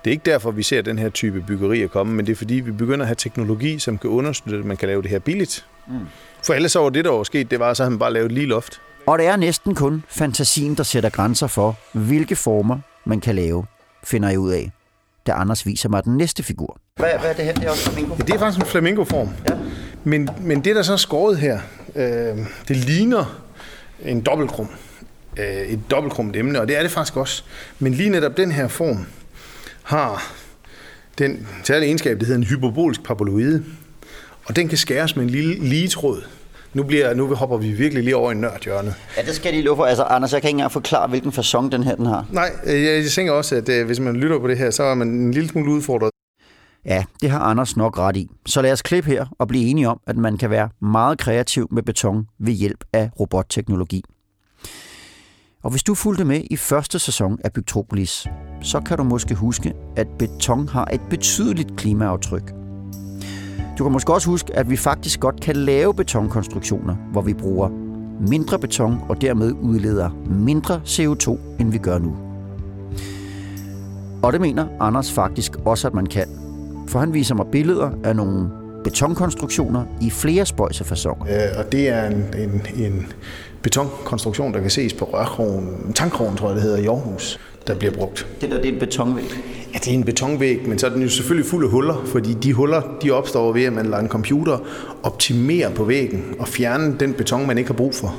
Det 0.04 0.12
er 0.12 0.12
ikke 0.12 0.32
derfor, 0.32 0.52
vi 0.52 0.64
ser 0.64 0.82
den 0.82 1.00
her 1.00 1.10
type 1.10 1.42
byggerier 1.48 1.88
komme, 1.88 2.14
men 2.14 2.26
det 2.26 2.32
er 2.32 2.36
fordi, 2.36 2.54
vi 2.54 2.72
begynder 2.72 3.02
at 3.02 3.08
have 3.08 3.16
teknologi, 3.16 3.80
som 3.80 3.98
kan 3.98 4.10
understøtte, 4.10 4.60
at 4.60 4.66
man 4.66 4.78
kan 4.78 4.88
lave 4.88 5.02
det 5.02 5.10
her 5.10 5.20
billigt. 5.20 5.66
Mm. 5.88 5.94
For 6.46 6.54
ellers 6.54 6.72
så 6.72 6.80
var 6.80 6.90
det, 6.90 7.06
der 7.06 7.12
var 7.12 7.24
sket, 7.24 7.52
det 7.52 7.60
var, 7.60 7.74
så 7.74 7.84
han 7.84 8.00
bare 8.00 8.14
lavet 8.14 8.26
et 8.26 8.32
lige 8.32 8.46
loft. 8.46 8.82
Og 9.06 9.20
det 9.20 9.28
er 9.28 9.36
næsten 9.36 9.76
kun 9.76 10.04
fantasien, 10.08 10.76
der 10.76 10.84
sætter 10.84 11.10
grænser 11.10 11.48
for, 11.48 11.78
hvilke 11.92 12.36
former 12.36 12.80
man 13.06 13.20
kan 13.20 13.36
lave, 13.36 13.66
finder 14.04 14.30
jeg 14.30 14.40
ud 14.40 14.52
af, 14.52 14.72
da 15.28 15.32
Anders 15.32 15.66
viser 15.66 15.90
mig 15.90 16.04
den 16.04 16.18
næste 16.18 16.44
figur. 16.44 16.78
Hvad, 16.96 17.10
hvad 17.20 17.30
er 17.30 17.34
det 17.34 17.46
her? 17.46 17.54
Det 17.54 17.64
er 17.64 17.70
også 17.70 17.92
flamingo? 17.92 18.16
Det 18.16 18.30
er 18.30 18.40
faktisk 18.40 18.60
en 18.60 18.68
flamingoform. 18.68 19.30
Ja. 19.50 19.56
Men, 20.04 20.30
men 20.42 20.64
det, 20.64 20.76
der 20.76 20.82
så 20.82 20.94
er 20.94 20.98
skåret 20.98 21.38
her, 21.38 21.60
øh, 21.96 22.38
det 22.68 22.78
ligner 22.78 23.42
en 24.06 24.22
dobbeltkrum. 24.22 24.70
Øh, 25.38 25.46
et 25.46 25.80
dobbeltkrumt 25.92 26.36
emne, 26.36 26.62
og 26.62 26.68
det 26.68 26.78
er 26.78 26.82
det 26.82 26.92
faktisk 26.92 27.18
også. 27.18 27.44
Men 27.80 27.94
lige 27.94 28.10
netop 28.10 28.38
den 28.38 28.52
her 28.52 28.68
form 28.68 29.06
har 29.84 30.34
den 31.18 31.48
særlige 31.64 31.88
egenskab, 31.88 32.20
det 32.20 32.28
hedder 32.28 32.40
en 32.40 32.48
hyperbolisk 32.48 33.04
paraboloide. 33.04 33.64
Og 34.46 34.56
den 34.56 34.68
kan 34.68 34.78
skæres 34.78 35.16
med 35.16 35.24
en 35.24 35.30
lille 35.30 35.54
lige 35.54 35.88
tråd. 35.88 36.24
Nu, 36.74 36.84
bliver, 36.84 37.14
nu 37.14 37.36
hopper 37.36 37.58
vi 37.58 37.72
virkelig 37.72 38.04
lige 38.04 38.16
over 38.16 38.32
i 38.32 38.36
nørdhjørnet. 38.36 38.94
Ja, 39.18 39.22
det 39.22 39.36
skal 39.36 39.48
jeg 39.48 39.54
lige 39.54 39.66
love 39.66 39.76
for. 39.76 39.86
Altså, 39.86 40.04
Anders, 40.04 40.34
jeg 40.34 40.42
kan 40.42 40.48
ikke 40.48 40.56
engang 40.56 40.72
forklare, 40.72 41.08
hvilken 41.08 41.32
fasong 41.32 41.72
den 41.72 41.84
her 41.84 41.96
den 41.96 42.06
har. 42.06 42.26
Nej, 42.32 42.52
øh, 42.66 42.84
jeg, 42.84 43.04
jeg 43.04 43.12
tænker 43.12 43.34
også, 43.34 43.56
at 43.56 43.70
øh, 43.70 43.86
hvis 43.86 44.00
man 44.00 44.16
lytter 44.16 44.40
på 44.40 44.48
det 44.48 44.58
her, 44.58 44.72
så 44.72 44.84
er 44.84 44.96
man 44.96 45.08
en 45.08 45.32
lille 45.32 45.50
smule 45.50 45.72
udfordret. 45.72 46.10
Ja, 46.86 47.04
det 47.22 47.30
har 47.30 47.40
Anders 47.40 47.78
nok 47.78 48.00
ret 48.00 48.18
i. 48.18 48.30
Så 48.46 48.62
lad 48.62 48.72
os 48.72 48.82
klippe 48.82 49.10
her 49.10 49.26
og 49.40 49.48
blive 49.48 49.66
enige 49.70 49.90
om, 49.90 50.00
at 50.08 50.18
man 50.18 50.38
kan 50.38 50.50
være 50.50 50.70
meget 50.82 51.18
kreativ 51.18 51.68
med 51.72 51.84
beton 51.84 52.28
ved 52.40 52.54
hjælp 52.54 52.84
af 52.94 53.10
robotteknologi. 53.20 54.04
Og 55.66 55.72
hvis 55.72 55.84
du 55.84 55.96
fulgte 55.96 56.26
med 56.26 56.42
i 56.52 56.56
første 56.56 57.00
sæson 57.00 57.40
af 57.44 57.54
Bygtropolis, 57.54 58.28
så 58.62 58.80
kan 58.80 58.98
du 58.98 59.04
måske 59.04 59.36
huske, 59.36 59.74
at 59.96 60.08
beton 60.20 60.68
har 60.68 60.86
et 60.94 61.02
betydeligt 61.10 61.76
klimaaftryk. 61.78 62.54
Du 63.78 63.84
kan 63.84 63.92
måske 63.92 64.14
også 64.14 64.30
huske, 64.30 64.56
at 64.56 64.70
vi 64.70 64.78
faktisk 64.78 65.20
godt 65.20 65.42
kan 65.42 65.56
lave 65.56 65.94
betonkonstruktioner, 65.94 66.96
hvor 66.96 67.22
vi 67.22 67.34
bruger 67.34 67.70
mindre 68.30 68.60
beton 68.60 68.98
og 69.10 69.22
dermed 69.22 69.52
udleder 69.52 70.10
mindre 70.26 70.82
CO2, 70.86 71.38
end 71.60 71.72
vi 71.72 71.78
gør 71.78 71.98
nu. 71.98 72.16
Og 74.24 74.34
det 74.34 74.42
mener 74.42 74.68
Anders 74.80 75.12
faktisk 75.12 75.56
også, 75.66 75.88
at 75.88 75.94
man 75.94 76.06
kan. 76.06 76.28
For 76.88 77.00
han 77.00 77.14
viser 77.14 77.36
mig 77.36 77.46
billeder 77.52 77.92
af 78.04 78.16
nogle 78.16 78.65
betonkonstruktioner 78.86 79.84
i 80.02 80.10
flere 80.10 80.46
spøjsefasoner. 80.46 81.26
Øh, 81.26 81.60
og 81.60 81.72
det 81.72 81.90
er 81.90 82.06
en, 82.08 82.26
en, 82.38 82.62
en 82.86 83.08
betonkonstruktion, 83.62 84.54
der 84.54 84.62
kan 84.62 84.70
ses 84.70 84.94
på 84.94 85.06
rørkrogen, 85.06 85.94
tankkrogen, 85.94 86.38
tror 86.38 86.48
jeg 86.48 86.56
det 86.56 86.64
hedder, 86.64 86.78
i 86.78 86.86
Aarhus, 86.86 87.40
der 87.68 87.76
bliver 87.76 87.94
brugt. 87.94 88.28
Det 88.42 88.52
der, 88.52 88.58
det 88.58 88.70
er 88.70 88.74
en 88.74 88.80
betonvæg. 88.80 89.24
Ja, 89.74 89.80
det 89.80 89.88
er 89.88 89.94
en 89.94 90.04
betonvæg, 90.04 90.68
men 90.68 90.80
så 90.80 90.88
er 90.88 90.92
den 90.92 91.02
jo 91.02 91.10
selvfølgelig 91.10 91.50
fuld 91.50 91.66
af 91.66 91.72
huller, 91.72 92.04
fordi 92.06 92.34
de 92.34 92.54
huller 92.54 92.82
de 93.04 93.12
opstår 93.12 93.54
ved, 93.54 93.64
at 93.64 93.74
man 93.74 93.86
lader 93.86 94.04
en 94.04 94.08
computer 94.08 94.58
optimere 95.04 95.72
på 95.72 95.84
væggen 95.84 96.24
og 96.40 96.48
fjerne 96.48 96.96
den 97.00 97.14
beton, 97.14 97.48
man 97.48 97.58
ikke 97.58 97.70
har 97.70 97.78
brug 97.78 97.96
for. 97.96 98.16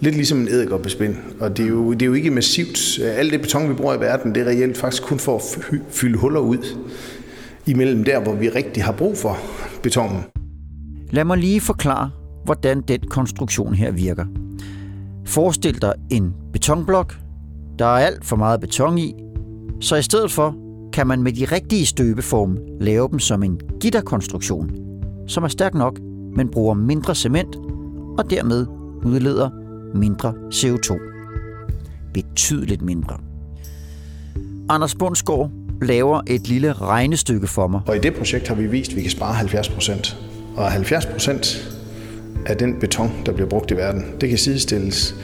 Lidt 0.00 0.14
ligesom 0.14 0.40
en 0.40 0.48
æderkoppespind. 0.48 1.16
Og 1.40 1.56
det 1.56 1.64
er, 1.64 1.68
jo, 1.68 1.92
det 1.92 2.02
er 2.02 2.06
jo 2.06 2.12
ikke 2.12 2.30
massivt. 2.30 2.98
Alt 3.02 3.32
det 3.32 3.40
beton, 3.40 3.68
vi 3.68 3.74
bruger 3.74 3.94
i 3.94 4.00
verden, 4.00 4.34
det 4.34 4.40
er 4.42 4.46
reelt 4.46 4.78
faktisk 4.78 5.02
kun 5.02 5.18
for 5.18 5.36
at 5.36 5.42
fylde 5.90 6.18
huller 6.18 6.40
ud 6.40 6.76
imellem 7.66 8.04
der, 8.04 8.20
hvor 8.20 8.34
vi 8.34 8.48
rigtig 8.48 8.84
har 8.84 8.92
brug 8.92 9.18
for 9.18 9.38
betonen. 9.82 10.24
Lad 11.10 11.24
mig 11.24 11.38
lige 11.38 11.60
forklare, 11.60 12.10
hvordan 12.44 12.80
den 12.80 13.00
konstruktion 13.00 13.74
her 13.74 13.90
virker. 13.90 14.24
Forestil 15.26 15.82
dig 15.82 15.92
en 16.10 16.34
betonblok. 16.52 17.18
Der 17.78 17.84
er 17.84 18.06
alt 18.06 18.24
for 18.24 18.36
meget 18.36 18.60
beton 18.60 18.98
i, 18.98 19.14
så 19.80 19.96
i 19.96 20.02
stedet 20.02 20.30
for 20.30 20.56
kan 20.92 21.06
man 21.06 21.22
med 21.22 21.32
de 21.32 21.44
rigtige 21.44 21.86
støbeform 21.86 22.58
lave 22.80 23.08
dem 23.08 23.18
som 23.18 23.42
en 23.42 23.60
gitterkonstruktion, 23.80 24.70
som 25.26 25.44
er 25.44 25.48
stærk 25.48 25.74
nok, 25.74 26.00
men 26.36 26.48
bruger 26.48 26.74
mindre 26.74 27.14
cement 27.14 27.56
og 28.18 28.30
dermed 28.30 28.66
udleder 29.04 29.50
mindre 29.94 30.34
CO2. 30.54 30.98
Betydeligt 32.14 32.82
mindre. 32.82 33.18
Anders 34.68 34.94
Bundsgaard 34.94 35.50
laver 35.82 36.20
et 36.26 36.48
lille 36.48 36.72
regnestykke 36.72 37.46
for 37.46 37.66
mig. 37.66 37.80
Og 37.86 37.96
i 37.96 37.98
det 37.98 38.14
projekt 38.14 38.48
har 38.48 38.54
vi 38.54 38.66
vist, 38.66 38.90
at 38.90 38.96
vi 38.96 39.02
kan 39.02 39.10
spare 39.10 39.34
70 39.34 39.68
procent. 39.68 40.16
Og 40.56 40.70
70 40.70 41.06
procent 41.06 41.70
af 42.46 42.56
den 42.56 42.80
beton, 42.80 43.12
der 43.26 43.32
bliver 43.32 43.48
brugt 43.48 43.70
i 43.70 43.76
verden, 43.76 44.04
det 44.20 44.28
kan 44.28 44.38
sidestilles 44.38 45.14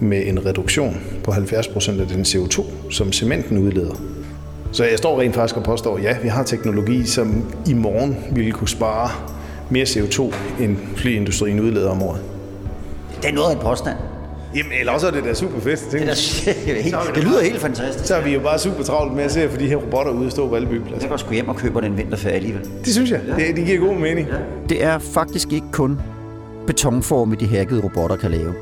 med 0.00 0.26
en 0.26 0.46
reduktion 0.46 1.00
på 1.24 1.32
70 1.32 1.68
procent 1.68 2.00
af 2.00 2.06
den 2.06 2.22
CO2, 2.22 2.64
som 2.90 3.12
cementen 3.12 3.58
udleder. 3.58 3.94
Så 4.72 4.84
jeg 4.84 4.98
står 4.98 5.20
rent 5.20 5.34
faktisk 5.34 5.56
og 5.56 5.64
påstår, 5.64 5.96
at 5.96 6.02
ja, 6.02 6.16
vi 6.22 6.28
har 6.28 6.42
teknologi, 6.42 7.06
som 7.06 7.44
i 7.68 7.74
morgen 7.74 8.16
ville 8.32 8.52
kunne 8.52 8.68
spare 8.68 9.10
mere 9.70 9.84
CO2, 9.84 10.34
end 10.60 10.76
flyindustrien 10.96 11.60
udleder 11.60 11.90
om 11.90 12.02
året. 12.02 12.22
Det 13.22 13.30
er 13.30 13.34
noget 13.34 13.50
af 13.50 13.54
en 13.54 13.60
påstand. 13.62 13.96
Jamen, 14.54 14.72
eller 14.72 14.92
også 14.92 15.06
er 15.06 15.10
det 15.10 15.24
da 15.24 15.34
super 15.34 15.60
fedt. 15.60 15.92
Det, 15.92 16.02
er, 16.02 16.14
helt, 16.82 16.96
det 17.14 17.24
lyder 17.24 17.42
helt 17.42 17.60
fantastisk. 17.60 18.06
Så 18.06 18.14
er 18.14 18.22
vi 18.24 18.34
jo 18.34 18.40
bare 18.40 18.58
super 18.58 18.82
travlt 18.82 19.14
med 19.14 19.24
at 19.24 19.32
se, 19.32 19.48
for 19.50 19.58
de 19.58 19.66
her 19.68 19.76
robotter 19.76 20.12
ude 20.12 20.30
stå 20.30 20.48
på 20.48 20.54
alle 20.54 20.68
byggepladser. 20.68 21.00
Jeg 21.00 21.10
går 21.10 21.16
sgu 21.16 21.32
hjem 21.32 21.48
og 21.48 21.56
køber 21.56 21.80
den 21.80 21.96
vinterferie 21.96 22.34
alligevel. 22.34 22.70
Det 22.84 22.92
synes 22.92 23.10
jeg. 23.10 23.20
Det, 23.36 23.56
det 23.56 23.66
giver 23.66 23.78
god 23.78 23.96
mening. 23.96 24.28
Ja. 24.28 24.34
Det 24.68 24.84
er 24.84 24.98
faktisk 24.98 25.52
ikke 25.52 25.66
kun 25.72 26.00
betonforme, 26.66 27.36
de 27.36 27.46
hackede 27.46 27.80
robotter 27.84 28.16
kan 28.16 28.30
lave. 28.30 28.54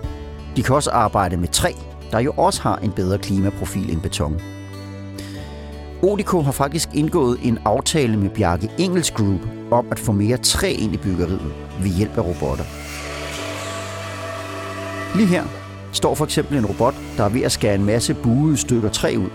De 0.57 0.63
kan 0.63 0.75
også 0.75 0.91
arbejde 0.91 1.37
med 1.37 1.49
træ, 1.49 1.73
der 2.13 2.19
jo 2.19 2.33
også 2.37 2.63
har 2.63 2.77
en 2.77 2.93
bedre 2.93 3.19
klimaprofil 3.19 3.93
end 3.93 4.01
beton. 4.01 4.41
Odico 6.03 6.41
har 6.41 6.53
faktisk 6.53 6.89
indgået 6.95 7.39
en 7.43 7.59
aftale 7.65 8.17
med 8.17 8.31
Bjarke 8.31 8.71
Engels 8.79 9.11
Group 9.11 9.41
om 9.71 9.87
at 9.91 9.99
få 9.99 10.13
mere 10.13 10.37
træ 10.37 10.71
ind 10.79 10.95
i 10.95 10.97
byggeriet 10.97 11.53
ved 11.81 11.91
hjælp 11.91 12.19
af 12.19 12.23
robotter. 12.25 12.65
Lige 15.17 15.27
her 15.27 15.45
står 15.93 16.15
for 16.15 16.25
eksempel 16.25 16.59
en 16.59 16.67
robot, 16.67 16.95
der 17.17 17.25
er 17.25 17.29
ved 17.29 17.43
at 17.43 17.53
skære 17.53 17.75
en 17.75 17.85
masse 17.85 18.15
buede 18.15 18.57
stykker 18.57 18.89
træ 18.89 19.17
ud. 19.19 19.31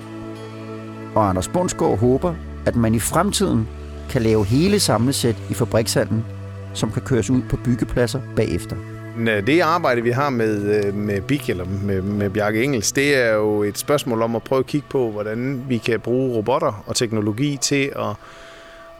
Og 1.16 1.30
Anders 1.30 1.48
Bundsgaard 1.48 2.00
håber, 2.00 2.34
at 2.66 2.76
man 2.76 2.96
i 2.96 3.00
fremtiden 3.00 3.68
kan 4.10 4.22
lave 4.22 4.46
hele 4.46 4.80
samlesæt 4.80 5.36
i 5.50 5.54
fabrikshallen, 5.54 6.26
som 6.74 6.92
kan 6.92 7.02
køres 7.02 7.30
ud 7.30 7.42
på 7.50 7.58
byggepladser 7.58 8.22
bagefter. 8.36 8.76
Det 9.18 9.60
arbejde, 9.60 10.02
vi 10.02 10.12
har 10.12 10.30
med, 10.30 10.86
øh, 10.86 10.94
med 10.96 11.22
BIG, 11.22 11.50
eller 11.50 11.66
med, 11.84 12.02
med 12.02 12.30
Bjarke 12.30 12.63
Engels, 12.63 12.92
det 12.92 13.16
er 13.16 13.34
jo 13.34 13.63
et 13.63 13.78
spørgsmål 13.78 14.22
om 14.22 14.36
at 14.36 14.44
prøve 14.44 14.60
at 14.60 14.66
kigge 14.66 14.88
på, 14.89 15.12
hvordan 15.12 15.63
vi 15.68 15.78
kan 15.78 16.00
bruge 16.00 16.36
robotter 16.36 16.84
og 16.88 16.96
teknologi 16.96 17.58
til 17.58 17.92
at, 17.96 18.16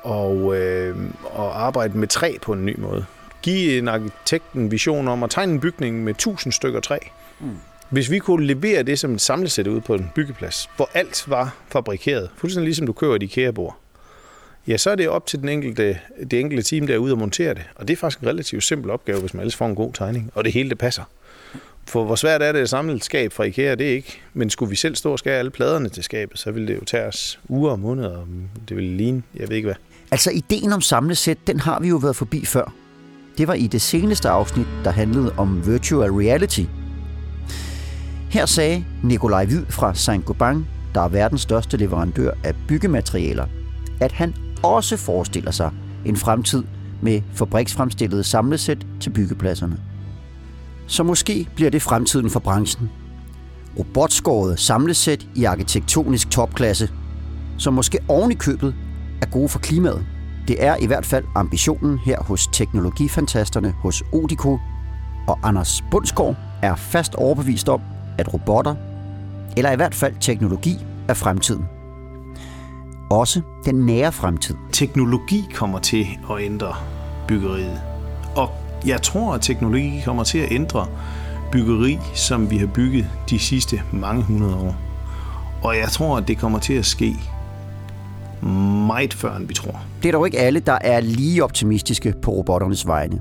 og, 0.02 0.56
øh, 0.56 0.96
at 1.26 1.52
arbejde 1.54 1.98
med 1.98 2.08
træ 2.08 2.36
på 2.42 2.54
en 2.54 2.66
ny 2.66 2.80
måde. 2.80 3.06
Give 3.42 3.78
en 3.78 3.88
arkitekt 3.88 4.54
en 4.54 4.72
vision 4.72 5.08
om 5.08 5.24
at 5.24 5.30
tegne 5.30 5.54
en 5.54 5.60
bygning 5.60 6.04
med 6.04 6.14
1000 6.14 6.52
stykker 6.52 6.80
træ. 6.80 6.98
Mm. 7.44 7.58
Hvis 7.90 8.12
vi 8.12 8.20
kunne 8.20 8.46
levere 8.46 8.84
det 8.84 9.00
som 9.00 9.14
et 9.14 9.22
samlesæt 9.22 9.68
ud 9.68 9.82
på 9.82 9.94
en 9.94 10.12
byggeplads, 10.16 10.70
hvor 10.76 10.90
alt 10.94 11.24
var 11.28 11.56
fabrikeret, 11.72 12.30
fuldstændig 12.36 12.66
ligesom 12.66 12.88
du 12.88 12.94
køber 12.94 13.16
et 13.16 13.24
IKEA-bord, 13.24 13.78
ja, 14.68 14.78
så 14.78 14.90
er 14.90 14.96
det 14.96 15.10
op 15.10 15.26
til 15.26 15.40
den 15.40 15.50
enkelte, 15.50 16.00
det 16.32 16.40
enkelte 16.40 16.64
team 16.64 16.88
derude 16.88 17.12
at 17.12 17.18
montere 17.18 17.54
det. 17.54 17.64
Og 17.76 17.88
det 17.88 17.94
er 17.94 17.98
faktisk 17.98 18.22
en 18.22 18.28
relativt 18.28 18.64
simpel 18.64 18.92
opgave, 18.92 19.20
hvis 19.20 19.34
man 19.34 19.42
ellers 19.42 19.56
får 19.56 19.66
en 19.66 19.76
god 19.76 19.94
tegning, 19.94 20.32
og 20.36 20.44
det 20.44 20.54
hele 20.54 20.70
det 20.70 20.78
passer. 20.78 21.04
For 21.88 22.04
hvor 22.04 22.16
svært 22.16 22.42
er 22.42 22.52
det 22.52 22.60
at 22.60 22.70
samle 22.70 22.94
et 22.94 23.04
skab 23.04 23.34
fra 23.34 23.44
IKEA, 23.44 23.76
det 23.76 23.88
er 23.90 23.96
ikke. 23.96 24.22
Men 24.34 24.50
skulle 24.50 24.70
vi 24.70 24.76
selv 24.76 24.96
stå 24.96 25.12
og 25.12 25.20
skære 25.20 25.40
alle 25.40 25.52
pladerne 25.52 25.90
til 25.90 26.04
skabet, 26.04 26.40
så 26.40 26.52
ville 26.52 26.68
det 26.68 26.76
jo 26.76 26.86
tage 26.86 27.06
os 27.06 27.40
uger 27.50 27.72
og 27.72 27.80
måneder, 27.80 28.18
og 28.18 28.28
det 28.70 28.78
ville 28.78 28.98
ligne, 28.98 29.24
jeg 29.36 29.50
ved 29.50 29.56
ikke 29.56 29.66
hvad. 29.66 29.76
Altså, 30.12 30.32
ideen 30.32 30.74
om 30.74 30.82
samlesæt, 30.82 31.38
den 31.48 31.60
har 31.60 31.80
vi 31.80 31.88
jo 31.88 31.96
været 31.96 32.16
forbi 32.16 32.46
før. 32.46 32.74
Det 33.38 33.48
var 33.48 33.54
i 33.54 33.68
det 33.68 33.82
seneste 33.82 34.30
afsnit, 34.30 34.68
der 34.84 34.92
handlede 34.92 35.34
om 35.38 35.68
virtual 35.68 36.12
reality. 36.12 36.64
Her 38.34 38.46
sagde 38.46 38.86
Nikolaj 39.04 39.46
Hvid 39.46 39.66
fra 39.70 39.94
Saint-Gobain, 39.94 40.66
der 40.96 41.02
er 41.02 41.08
verdens 41.08 41.42
største 41.42 41.78
leverandør 41.78 42.32
af 42.44 42.56
byggematerialer, 42.68 43.46
at 44.02 44.12
han 44.12 44.34
også 44.64 44.98
forestiller 44.98 45.52
sig 45.52 45.72
en 46.06 46.16
fremtid 46.16 46.64
med 47.02 47.22
fabriksfremstillede 47.34 48.24
samlesæt 48.24 48.88
til 49.00 49.10
byggepladserne. 49.10 49.78
Så 50.88 51.04
måske 51.04 51.48
bliver 51.56 51.72
det 51.72 51.82
fremtiden 51.82 52.30
for 52.30 52.40
branchen. 52.40 52.90
Robotskåret 53.80 54.60
samlesæt 54.60 55.28
i 55.36 55.44
arkitektonisk 55.44 56.30
topklasse, 56.30 56.90
som 57.58 57.74
måske 57.74 58.00
oven 58.08 58.32
i 58.32 58.36
købet 58.36 58.76
er 59.22 59.26
gode 59.26 59.50
for 59.50 59.60
klimaet. 59.60 60.06
Det 60.48 60.64
er 60.64 60.76
i 60.76 60.86
hvert 60.86 61.06
fald 61.06 61.26
ambitionen 61.36 61.98
her 61.98 62.24
hos 62.24 62.48
teknologifantasterne 62.54 63.72
hos 63.72 64.04
Odico, 64.12 64.60
og 65.28 65.40
Anders 65.44 65.84
Bundsgaard 65.92 66.36
er 66.62 66.76
fast 66.76 67.16
overbevist 67.16 67.70
om, 67.70 67.82
at 68.18 68.34
robotter, 68.34 68.76
eller 69.58 69.72
i 69.72 69.76
hvert 69.76 69.96
fald 69.96 70.14
teknologi, 70.20 70.86
er 71.08 71.14
fremtiden. 71.14 71.66
Også 73.12 73.42
den 73.66 73.76
nære 73.76 74.12
fremtid. 74.12 74.56
Teknologi 74.72 75.46
kommer 75.56 75.80
til 75.80 76.08
at 76.32 76.42
ændre 76.42 76.76
byggeriet. 77.28 77.82
Og 78.36 78.50
jeg 78.86 79.02
tror, 79.02 79.34
at 79.34 79.42
teknologi 79.42 80.02
kommer 80.06 80.24
til 80.24 80.38
at 80.38 80.52
ændre 80.52 80.88
byggeri, 81.52 82.00
som 82.14 82.52
vi 82.52 82.58
har 82.58 82.68
bygget 82.68 83.08
de 83.30 83.40
sidste 83.40 83.82
mange 83.92 84.24
hundrede 84.24 84.56
år. 84.56 84.76
Og 85.64 85.78
jeg 85.78 85.90
tror, 85.90 86.18
at 86.18 86.28
det 86.28 86.38
kommer 86.38 86.60
til 86.60 86.74
at 86.74 86.86
ske 86.86 87.16
meget 88.88 89.14
før, 89.14 89.36
end 89.36 89.48
vi 89.48 89.54
tror. 89.54 89.82
Det 90.04 90.08
er 90.10 90.12
dog 90.12 90.26
ikke 90.26 90.40
alle, 90.40 90.60
der 90.60 90.78
er 90.82 91.00
lige 91.00 91.44
optimistiske 91.44 92.14
på 92.22 92.32
robotternes 92.32 92.88
vegne. 92.88 93.20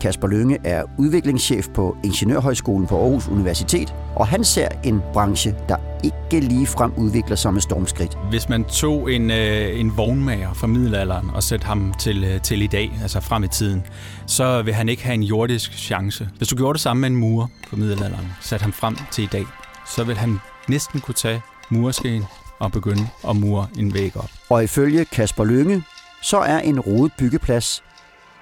Kasper 0.00 0.28
Lønge 0.28 0.58
er 0.64 0.84
udviklingschef 0.98 1.68
på 1.68 1.96
Ingeniørhøjskolen 2.04 2.86
på 2.86 3.02
Aarhus 3.02 3.28
Universitet, 3.28 3.94
og 4.16 4.26
han 4.26 4.44
ser 4.44 4.68
en 4.84 5.00
branche, 5.12 5.54
der 5.68 5.76
ikke 6.04 6.46
lige 6.46 6.66
frem 6.66 6.92
udvikler 6.96 7.36
sig 7.36 7.52
med 7.52 7.60
stormskridt. 7.60 8.18
Hvis 8.30 8.48
man 8.48 8.64
tog 8.64 9.12
en, 9.12 9.30
øh, 9.30 9.80
en 9.80 9.96
vognmager 9.96 10.52
fra 10.52 10.66
middelalderen 10.66 11.30
og 11.30 11.42
satte 11.42 11.66
ham 11.66 11.94
til, 11.98 12.24
øh, 12.24 12.40
til 12.40 12.62
i 12.62 12.66
dag, 12.66 12.98
altså 13.02 13.20
frem 13.20 13.44
i 13.44 13.48
tiden, 13.48 13.86
så 14.26 14.62
vil 14.62 14.74
han 14.74 14.88
ikke 14.88 15.04
have 15.04 15.14
en 15.14 15.22
jordisk 15.22 15.72
chance. 15.72 16.28
Hvis 16.36 16.48
du 16.48 16.56
gjorde 16.56 16.74
det 16.74 16.80
samme 16.80 17.00
med 17.00 17.10
en 17.10 17.16
murer 17.16 17.46
fra 17.68 17.76
middelalderen, 17.76 18.26
satte 18.40 18.62
ham 18.62 18.72
frem 18.72 18.96
til 19.10 19.24
i 19.24 19.28
dag, 19.32 19.44
så 19.86 20.04
vil 20.04 20.16
han 20.16 20.38
næsten 20.68 21.00
kunne 21.00 21.14
tage 21.14 21.42
mureskeen 21.70 22.24
og 22.58 22.72
begynde 22.72 23.08
at 23.28 23.36
mure 23.36 23.66
en 23.78 23.94
væg 23.94 24.16
op. 24.16 24.30
Og 24.48 24.64
ifølge 24.64 25.04
Kasper 25.04 25.44
Lønge, 25.44 25.82
så 26.22 26.38
er 26.38 26.58
en 26.58 26.80
rodet 26.80 27.12
byggeplads 27.18 27.82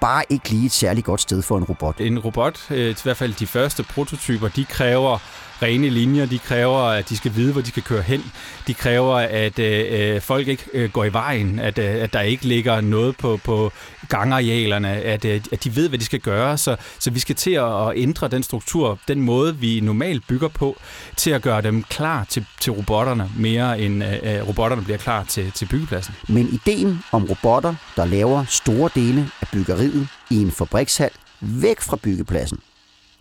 bare 0.01 0.23
ikke 0.29 0.49
lige 0.49 0.65
et 0.65 0.71
særligt 0.71 1.05
godt 1.05 1.21
sted 1.21 1.41
for 1.41 1.57
en 1.57 1.63
robot. 1.63 1.99
En 1.99 2.19
robot, 2.19 2.71
øh, 2.71 2.89
i 2.89 2.95
hvert 3.03 3.17
fald 3.17 3.33
de 3.33 3.47
første 3.47 3.83
prototyper, 3.83 4.47
de 4.47 4.65
kræver 4.65 5.17
rene 5.61 5.89
linjer, 5.89 6.25
de 6.25 6.39
kræver, 6.39 6.79
at 6.79 7.09
de 7.09 7.17
skal 7.17 7.35
vide, 7.35 7.51
hvor 7.51 7.61
de 7.61 7.67
skal 7.67 7.83
køre 7.83 8.01
hen. 8.01 8.23
De 8.67 8.73
kræver, 8.73 9.15
at 9.15 9.59
øh, 9.59 9.85
øh, 9.89 10.21
folk 10.21 10.47
ikke 10.47 10.63
øh, 10.73 10.91
går 10.91 11.05
i 11.05 11.13
vejen, 11.13 11.59
at, 11.59 11.77
øh, 11.79 12.03
at 12.03 12.13
der 12.13 12.21
ikke 12.21 12.45
ligger 12.45 12.81
noget 12.81 13.17
på, 13.17 13.39
på 13.43 13.71
gangarealerne, 14.09 14.89
at, 14.89 15.25
øh, 15.25 15.41
at 15.51 15.63
de 15.63 15.75
ved, 15.75 15.89
hvad 15.89 15.99
de 15.99 16.05
skal 16.05 16.19
gøre. 16.19 16.57
Så, 16.57 16.75
så 16.99 17.11
vi 17.11 17.19
skal 17.19 17.35
til 17.35 17.51
at 17.51 17.91
ændre 17.95 18.27
den 18.27 18.43
struktur, 18.43 18.99
den 19.07 19.21
måde, 19.21 19.57
vi 19.57 19.79
normalt 19.79 20.27
bygger 20.27 20.47
på, 20.47 20.77
til 21.15 21.31
at 21.31 21.41
gøre 21.41 21.61
dem 21.61 21.83
klar 21.83 22.23
til, 22.29 22.45
til 22.59 22.71
robotterne, 22.71 23.29
mere 23.37 23.79
end 23.79 24.03
øh, 24.03 24.13
øh 24.23 24.47
robotterne 24.47 24.83
bliver 24.83 24.97
klar 24.97 25.23
til, 25.23 25.51
til 25.51 25.65
byggepladsen. 25.65 26.15
Men 26.27 26.47
ideen 26.47 26.99
om 27.11 27.25
robotter, 27.25 27.75
der 27.95 28.05
laver 28.05 28.45
store 28.45 28.89
dele 28.95 29.29
af 29.41 29.47
byggeriet 29.53 30.07
i 30.29 30.41
en 30.41 30.51
fabrikshal, 30.51 31.11
væk 31.41 31.81
fra 31.81 31.97
byggepladsen, 32.03 32.59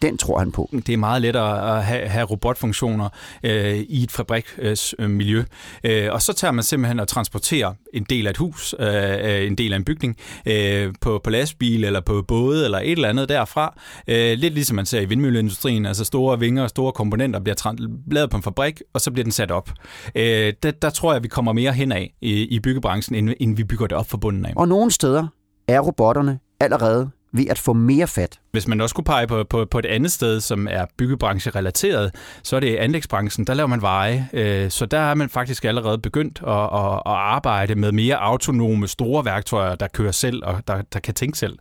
den 0.03 0.19
tror 0.19 0.39
han 0.39 0.53
på. 0.53 0.71
Det 0.73 0.89
er 0.89 0.97
meget 0.97 1.23
lettere 1.23 1.77
at 1.79 1.85
have, 1.85 2.09
have 2.09 2.25
robotfunktioner 2.25 3.09
øh, 3.43 3.77
i 3.77 4.03
et 4.03 4.13
fabriksmiljø. 4.13 5.45
Øh, 5.85 6.09
og 6.13 6.23
så 6.23 6.33
tager 6.33 6.53
man 6.53 6.65
simpelthen 6.65 7.01
og 7.01 7.09
transporterer 7.09 7.75
en 7.95 8.07
del 8.11 8.27
af 8.27 8.31
et 8.31 8.37
hus, 8.37 8.75
øh, 8.79 9.47
en 9.47 9.59
del 9.59 9.73
af 9.73 9.77
en 9.77 9.85
bygning, 9.85 10.17
øh, 10.47 10.93
på, 11.01 11.21
på 11.25 11.31
lastbil 11.31 11.85
eller 11.85 12.01
på 12.01 12.25
både 12.29 12.65
eller 12.65 12.79
et 12.79 12.93
eller 12.93 13.09
andet 13.09 13.29
derfra. 13.29 13.79
Øh, 14.09 14.39
lidt 14.39 14.55
ligesom 14.55 14.75
man 14.75 14.87
ser 14.87 15.01
i 15.01 15.05
vindmølleindustrien, 15.05 15.87
altså 15.87 16.05
store 16.05 16.39
vinger 16.39 16.63
og 16.63 16.69
store 16.69 16.93
komponenter 16.93 17.41
bliver 17.41 17.75
lavet 18.11 18.31
på 18.31 18.37
en 18.37 18.43
fabrik, 18.43 18.83
og 18.95 19.01
så 19.01 19.11
bliver 19.11 19.25
den 19.25 19.33
sat 19.33 19.51
op. 19.51 19.71
Øh, 20.15 20.53
der, 20.63 20.71
der 20.71 20.91
tror 20.91 21.13
jeg, 21.13 21.23
vi 21.23 21.29
kommer 21.29 21.53
mere 21.53 21.73
hen 21.73 21.93
af 21.93 22.15
i, 22.21 22.43
i 22.43 22.61
byggebranchen, 22.61 23.17
end, 23.17 23.37
end 23.41 23.57
vi 23.57 23.65
bygger 23.65 23.87
det 23.87 23.97
op 23.97 24.11
for 24.11 24.19
bunden 24.19 24.47
af. 24.47 24.53
Og 24.57 24.69
nogle 24.69 24.91
steder 24.91 25.27
er 25.69 25.81
robotterne 25.81 26.39
allerede 26.61 27.11
ved 27.33 27.47
at 27.51 27.59
få 27.59 27.73
mere 27.73 28.07
fat. 28.07 28.41
Hvis 28.53 28.69
man 28.69 28.81
også 28.81 28.95
kunne 28.95 29.05
pege 29.05 29.27
på, 29.27 29.45
på, 29.45 29.65
på 29.65 29.79
et 29.79 29.87
andet 29.87 30.13
sted, 30.13 30.41
som 30.41 30.69
er 30.71 30.85
byggebranche-relateret, 30.97 32.15
så 32.43 32.57
er 32.57 32.61
det 32.61 32.77
anlægsbranchen. 32.77 33.47
Der 33.47 33.55
laver 33.55 33.67
man 33.67 33.83
veje, 33.83 34.29
øh, 34.33 34.71
så 34.71 34.87
der 34.87 34.99
er 34.99 35.15
man 35.15 35.29
faktisk 35.29 35.65
allerede 35.65 35.99
begyndt 35.99 36.41
at, 36.47 36.53
at, 36.53 36.95
at 36.95 37.13
arbejde 37.13 37.75
med 37.75 37.93
mere 37.93 38.17
autonome 38.17 38.89
store 38.89 39.25
værktøjer, 39.25 39.75
der 39.75 39.89
kører 39.89 40.13
selv 40.13 40.45
og 40.45 40.63
der, 40.69 40.83
der 40.93 41.01
kan 41.01 41.15
tænke 41.15 41.39
selv. 41.39 41.59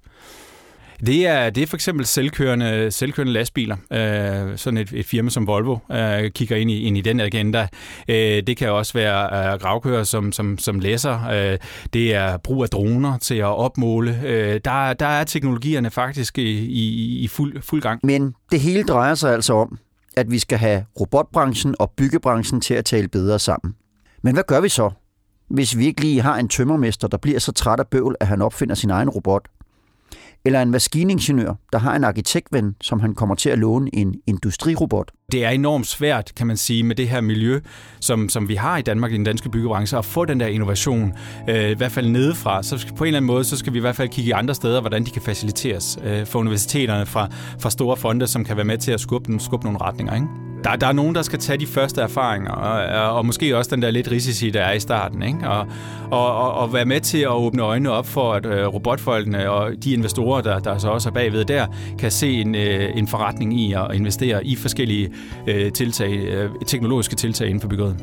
Det 1.06 1.28
er, 1.28 1.50
det 1.50 1.64
er 1.64 1.68
for 1.68 1.78
eksempel 1.78 2.06
selvkørende, 2.06 2.92
selvkørende 2.92 3.34
lastbiler. 3.34 3.76
Øh, 3.92 4.58
sådan 4.58 4.78
et, 4.78 4.92
et 4.94 5.06
firma 5.06 5.30
som 5.30 5.48
Volvo 5.48 5.78
øh, 5.92 6.32
kigger 6.32 6.56
ind 6.56 6.72
i, 6.72 6.82
ind 6.82 6.98
i 6.98 7.02
den 7.02 7.20
agenda. 7.20 7.68
Øh, 8.08 8.44
det 8.48 8.58
kan 8.58 8.72
også 8.72 8.94
være 8.94 9.54
øh, 9.54 9.60
gravkører 9.60 10.04
som, 10.04 10.32
som, 10.32 10.58
som 10.58 10.80
læser. 10.80 11.28
Øh, 11.28 11.58
det 11.94 12.16
er 12.16 12.38
brug 12.38 12.64
af 12.64 12.70
droner 12.70 13.18
til 13.18 13.36
at 13.36 13.58
opmåle. 13.58 14.22
Øh, 14.26 14.62
der, 14.66 14.94
der 14.94 15.06
er 15.06 15.24
teknologierne 15.24 15.92
faktisk 15.92 16.38
i, 16.38 16.66
i, 16.66 17.18
i 17.20 17.28
fuld, 17.28 17.62
fuld 17.62 17.82
gang. 17.82 18.00
Men 18.04 18.34
det 18.52 18.60
hele 18.60 18.84
drejer 18.84 19.16
sig 19.16 19.34
altså 19.34 19.54
om, 19.54 19.78
at 20.18 20.32
vi 20.32 20.40
skal 20.40 20.58
have 20.58 20.86
robotbranchen 21.00 21.76
og 21.80 21.92
byggebranchen 21.98 22.62
til 22.62 22.74
at 22.74 22.86
tale 22.86 23.08
bedre 23.08 23.40
sammen. 23.40 23.76
Men 24.22 24.34
hvad 24.34 24.44
gør 24.48 24.62
vi 24.62 24.70
så, 24.70 24.92
hvis 25.50 25.78
vi 25.78 25.86
ikke 25.86 26.02
lige 26.02 26.22
har 26.22 26.36
en 26.36 26.48
tømmermester, 26.48 27.08
der 27.08 27.18
bliver 27.18 27.40
så 27.40 27.52
træt 27.52 27.80
af 27.80 27.88
bøvl, 27.88 28.16
at 28.20 28.28
han 28.28 28.42
opfinder 28.42 28.76
sin 28.76 28.90
egen 28.90 29.10
robot? 29.10 29.48
Eller 30.48 30.62
en 30.62 30.72
maskiningeniør, 30.72 31.54
der 31.74 31.80
har 31.80 31.96
en 31.96 32.04
arkitektven, 32.04 32.76
som 32.82 33.00
han 33.00 33.16
kommer 33.16 33.36
til 33.36 33.50
at 33.50 33.60
låne 33.60 33.90
en 33.94 34.16
industrirobot. 34.28 35.12
Det 35.32 35.46
er 35.46 35.50
enormt 35.50 35.88
svært, 35.88 36.32
kan 36.36 36.48
man 36.48 36.58
sige, 36.58 36.84
med 36.84 36.96
det 36.96 37.10
her 37.10 37.22
miljø, 37.22 37.60
som, 38.00 38.30
som 38.30 38.50
vi 38.50 38.56
har 38.56 38.78
i 38.78 38.82
Danmark 38.82 39.12
i 39.12 39.14
den 39.14 39.24
danske 39.24 39.50
byggebranche, 39.50 39.98
at 39.98 40.06
få 40.06 40.26
den 40.26 40.40
der 40.40 40.48
innovation, 40.48 41.14
øh, 41.50 41.70
i 41.70 41.74
hvert 41.74 41.92
fald 41.92 42.10
nedefra. 42.10 42.64
Så 42.64 42.88
på 42.98 43.04
en 43.04 43.08
eller 43.08 43.18
anden 43.18 43.28
måde, 43.28 43.44
så 43.44 43.58
skal 43.58 43.74
vi 43.74 43.78
i 43.78 43.82
hvert 43.82 43.96
fald 43.96 44.10
kigge 44.10 44.30
i 44.30 44.32
andre 44.32 44.56
steder, 44.56 44.82
hvordan 44.82 45.06
de 45.06 45.12
kan 45.12 45.22
faciliteres 45.22 46.00
øh, 46.04 46.26
for 46.26 46.40
universiteterne 46.40 47.06
fra, 47.06 47.30
fra 47.60 47.70
store 47.70 47.98
fonde, 47.98 48.28
som 48.28 48.46
kan 48.46 48.56
være 48.56 48.66
med 48.66 48.78
til 48.78 48.92
at 48.92 49.00
skubbe, 49.00 49.40
skubbe 49.40 49.66
nogle 49.66 49.82
retninger. 49.82 50.16
Ikke? 50.16 50.47
Der, 50.68 50.76
der 50.76 50.88
er 50.88 50.92
nogen, 50.92 51.16
der 51.16 51.22
skal 51.22 51.40
tage 51.40 51.58
de 51.58 51.68
første 51.68 52.02
erfaringer, 52.02 52.52
og, 52.52 53.16
og 53.18 53.26
måske 53.26 53.58
også 53.58 53.76
den 53.76 53.82
der 53.82 53.92
lidt 53.92 54.12
risici, 54.12 54.50
der 54.50 54.62
er 54.62 54.74
i 54.74 54.80
starten, 54.80 55.24
ikke? 55.24 55.50
Og, 55.50 55.68
og, 56.12 56.36
og, 56.36 56.54
og 56.54 56.74
være 56.74 56.86
med 56.86 57.02
til 57.02 57.18
at 57.18 57.32
åbne 57.32 57.62
øjnene 57.62 57.92
op 57.92 58.08
for, 58.08 58.34
at 58.34 58.46
øh, 58.46 58.68
robotfolkene 58.68 59.50
og 59.50 59.72
de 59.84 59.94
investorer, 59.94 60.42
der, 60.42 60.60
der 60.60 60.78
så 60.78 60.90
også 60.90 61.10
er 61.10 61.14
bagved 61.14 61.46
der, 61.46 61.66
kan 62.00 62.12
se 62.12 62.32
en, 62.32 62.56
øh, 62.56 62.98
en 62.98 63.08
forretning 63.08 63.60
i 63.60 63.74
at 63.74 63.88
investere 63.94 64.46
i 64.46 64.56
forskellige 64.56 65.10
øh, 65.48 65.72
tiltag, 65.72 66.14
øh, 66.14 66.50
teknologiske 66.66 67.16
tiltag 67.16 67.48
inden 67.48 67.62
for 67.62 67.68
byggeriet. 67.68 67.98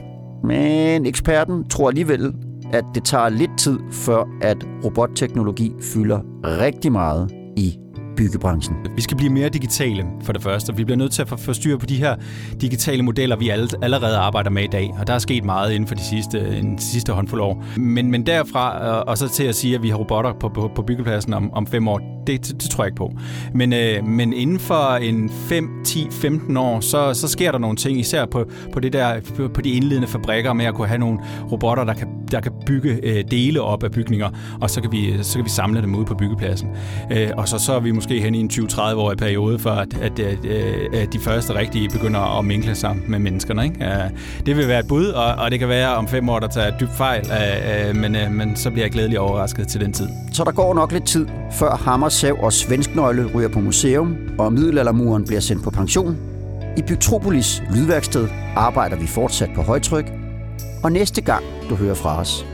Men 0.44 1.06
eksperten 1.06 1.68
tror 1.68 1.88
alligevel, 1.88 2.32
at 2.72 2.84
det 2.94 3.04
tager 3.04 3.28
lidt 3.28 3.58
tid, 3.58 3.78
før 3.92 4.24
at 4.42 4.56
robotteknologi 4.84 5.72
fylder 5.94 6.20
rigtig 6.44 6.92
meget 6.92 7.30
i 7.56 7.78
byggebranchen. 8.16 8.76
Vi 8.96 9.02
skal 9.02 9.16
blive 9.16 9.32
mere 9.32 9.48
digitale 9.48 10.06
for 10.22 10.32
det 10.32 10.42
første. 10.42 10.76
Vi 10.76 10.84
bliver 10.84 10.98
nødt 10.98 11.12
til 11.12 11.22
at 11.22 11.28
få 11.28 11.52
styr 11.52 11.76
på 11.76 11.86
de 11.86 11.96
her 11.96 12.16
digitale 12.60 13.02
modeller, 13.02 13.36
vi 13.36 13.48
allerede 13.82 14.16
arbejder 14.16 14.50
med 14.50 14.64
i 14.64 14.66
dag. 14.66 14.94
Og 15.00 15.06
der 15.06 15.14
er 15.14 15.18
sket 15.18 15.44
meget 15.44 15.72
inden 15.72 15.86
for 15.86 15.94
de 15.94 16.02
sidste, 16.02 16.58
en 16.58 16.78
sidste 16.78 17.12
håndfuld 17.12 17.40
år. 17.40 17.64
Men, 17.76 18.10
men 18.10 18.26
derfra 18.26 18.86
øh, 18.86 19.04
og 19.06 19.18
så 19.18 19.28
til 19.28 19.44
at 19.44 19.54
sige, 19.54 19.74
at 19.74 19.82
vi 19.82 19.88
har 19.88 19.96
robotter 19.96 20.32
på, 20.32 20.48
på, 20.48 20.70
på 20.74 20.82
byggepladsen 20.82 21.34
om, 21.34 21.52
om 21.52 21.66
fem 21.66 21.88
år, 21.88 22.13
det, 22.26 22.46
det, 22.46 22.62
det 22.62 22.70
tror 22.70 22.84
jeg 22.84 22.88
ikke 22.88 22.96
på. 22.96 23.12
Men, 23.54 23.72
øh, 23.72 24.06
men 24.06 24.32
inden 24.32 24.58
for 24.58 24.94
en 24.96 25.30
5, 25.48 25.68
10, 25.84 26.08
15 26.10 26.56
år, 26.56 26.80
så, 26.80 27.14
så 27.14 27.28
sker 27.28 27.52
der 27.52 27.58
nogle 27.58 27.76
ting, 27.76 28.00
især 28.00 28.26
på, 28.26 28.44
på, 28.72 28.80
det 28.80 28.92
der, 28.92 29.20
på 29.54 29.60
de 29.60 29.70
indledende 29.70 30.08
fabrikker 30.08 30.52
med 30.52 30.64
at 30.64 30.74
kunne 30.74 30.88
have 30.88 30.98
nogle 30.98 31.18
robotter, 31.52 31.84
der 31.84 31.94
kan, 31.94 32.08
der 32.30 32.40
kan 32.40 32.52
bygge 32.66 33.00
øh, 33.02 33.24
dele 33.30 33.60
op 33.60 33.82
af 33.82 33.90
bygninger, 33.90 34.30
og 34.60 34.70
så 34.70 34.80
kan 34.80 34.92
vi, 34.92 35.14
så 35.22 35.34
kan 35.38 35.44
vi 35.44 35.50
samle 35.50 35.82
dem 35.82 35.94
ud 35.94 36.04
på 36.04 36.14
byggepladsen. 36.14 36.68
Øh, 37.10 37.30
og 37.36 37.48
så, 37.48 37.58
så 37.58 37.72
er 37.72 37.80
vi 37.80 37.90
måske 37.90 38.20
hen 38.20 38.34
i 38.34 38.40
en 38.40 38.50
20-30-årig 38.52 39.18
periode, 39.18 39.58
for 39.58 39.70
at, 39.70 39.94
at, 40.02 40.18
at, 40.18 40.44
øh, 40.44 41.02
at 41.02 41.12
de 41.12 41.18
første 41.18 41.54
rigtige 41.54 41.88
begynder 41.88 42.38
at 42.38 42.44
minkle 42.44 42.74
sammen 42.74 43.10
med 43.10 43.18
menneskerne. 43.18 43.64
Ikke? 43.64 44.10
Det 44.46 44.56
vil 44.56 44.68
være 44.68 44.80
et 44.80 44.88
bud, 44.88 45.06
og, 45.06 45.34
og 45.34 45.50
det 45.50 45.58
kan 45.58 45.68
være 45.68 45.94
om 45.94 46.08
fem 46.08 46.28
år, 46.28 46.38
der 46.38 46.48
tager 46.48 46.78
dybt 46.78 46.92
fejl, 46.96 47.26
øh, 47.30 47.88
øh, 47.88 47.96
men, 47.96 48.16
men 48.30 48.56
så 48.56 48.70
bliver 48.70 48.84
jeg 48.84 48.92
glædelig 48.92 49.20
overrasket 49.20 49.68
til 49.68 49.80
den 49.80 49.92
tid. 49.92 50.08
Så 50.32 50.44
der 50.44 50.52
går 50.52 50.74
nok 50.74 50.92
lidt 50.92 51.06
tid, 51.06 51.26
før 51.52 51.76
Hammer 51.76 52.08
Sav 52.14 52.36
og 52.42 52.52
Svensknøgle 52.52 53.30
ryger 53.34 53.48
på 53.48 53.60
museum, 53.60 54.16
og 54.38 54.52
middelaldermuren 54.52 55.24
bliver 55.24 55.40
sendt 55.40 55.64
på 55.64 55.70
pension. 55.70 56.16
I 56.76 56.82
Bygtropolis 56.82 57.62
lydværksted 57.74 58.28
arbejder 58.56 58.96
vi 58.96 59.06
fortsat 59.06 59.50
på 59.54 59.62
højtryk, 59.62 60.12
og 60.84 60.92
næste 60.92 61.20
gang 61.20 61.44
du 61.70 61.74
hører 61.74 61.94
fra 61.94 62.20
os, 62.20 62.46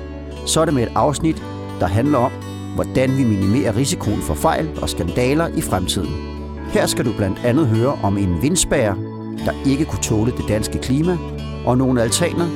så 0.46 0.60
er 0.60 0.64
det 0.64 0.74
med 0.74 0.82
et 0.82 0.92
afsnit, 0.94 1.42
der 1.80 1.86
handler 1.86 2.18
om, 2.18 2.32
hvordan 2.74 3.16
vi 3.16 3.24
minimerer 3.24 3.76
risikoen 3.76 4.22
for 4.22 4.34
fejl 4.34 4.70
og 4.82 4.88
skandaler 4.88 5.48
i 5.48 5.60
fremtiden. 5.60 6.14
Her 6.68 6.86
skal 6.86 7.04
du 7.04 7.12
blandt 7.16 7.38
andet 7.44 7.66
høre 7.66 7.98
om 8.02 8.18
en 8.18 8.42
vindspærer, 8.42 8.94
der 9.44 9.52
ikke 9.66 9.84
kunne 9.84 10.02
tåle 10.02 10.32
det 10.32 10.48
danske 10.48 10.78
klima, 10.78 11.18
og 11.66 11.78
nogle 11.78 12.02
altaner, 12.02 12.48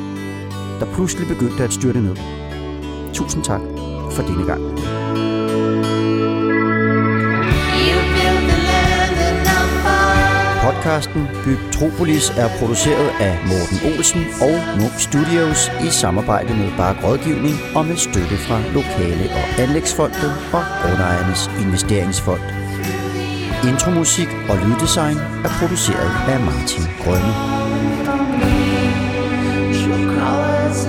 der 0.81 0.87
pludselig 0.95 1.29
begyndte 1.29 1.65
at 1.65 1.73
styrte 1.73 2.01
ned. 2.01 2.17
Tusind 3.13 3.45
tak 3.45 3.61
for 4.11 4.23
denne 4.23 4.47
gang. 4.47 4.63
Podcasten 10.85 11.29
Byg 11.45 11.59
Tropolis 11.73 12.31
er 12.31 12.49
produceret 12.59 13.11
af 13.21 13.35
Morten 13.51 13.79
Olsen 13.91 14.25
og 14.47 14.57
Noob 14.79 14.97
Studios 14.99 15.61
i 15.87 15.89
samarbejde 15.91 16.53
med 16.57 16.71
Bark 16.77 16.97
Rådgivning 17.05 17.57
og 17.77 17.87
med 17.87 17.97
støtte 17.97 18.37
fra 18.47 18.59
Lokale- 18.77 19.31
og 19.39 19.45
Anlægsfondet 19.63 20.33
og 20.53 20.63
Grundejernes 20.83 21.51
Investeringsfond. 21.65 22.41
Intromusik 23.71 24.29
og 24.51 24.57
lyddesign 24.65 25.19
er 25.47 25.51
produceret 25.59 26.13
af 26.33 26.39
Martin 26.49 26.87
Grønne. 27.03 27.33
Your 29.81 30.01
colors 30.19 30.81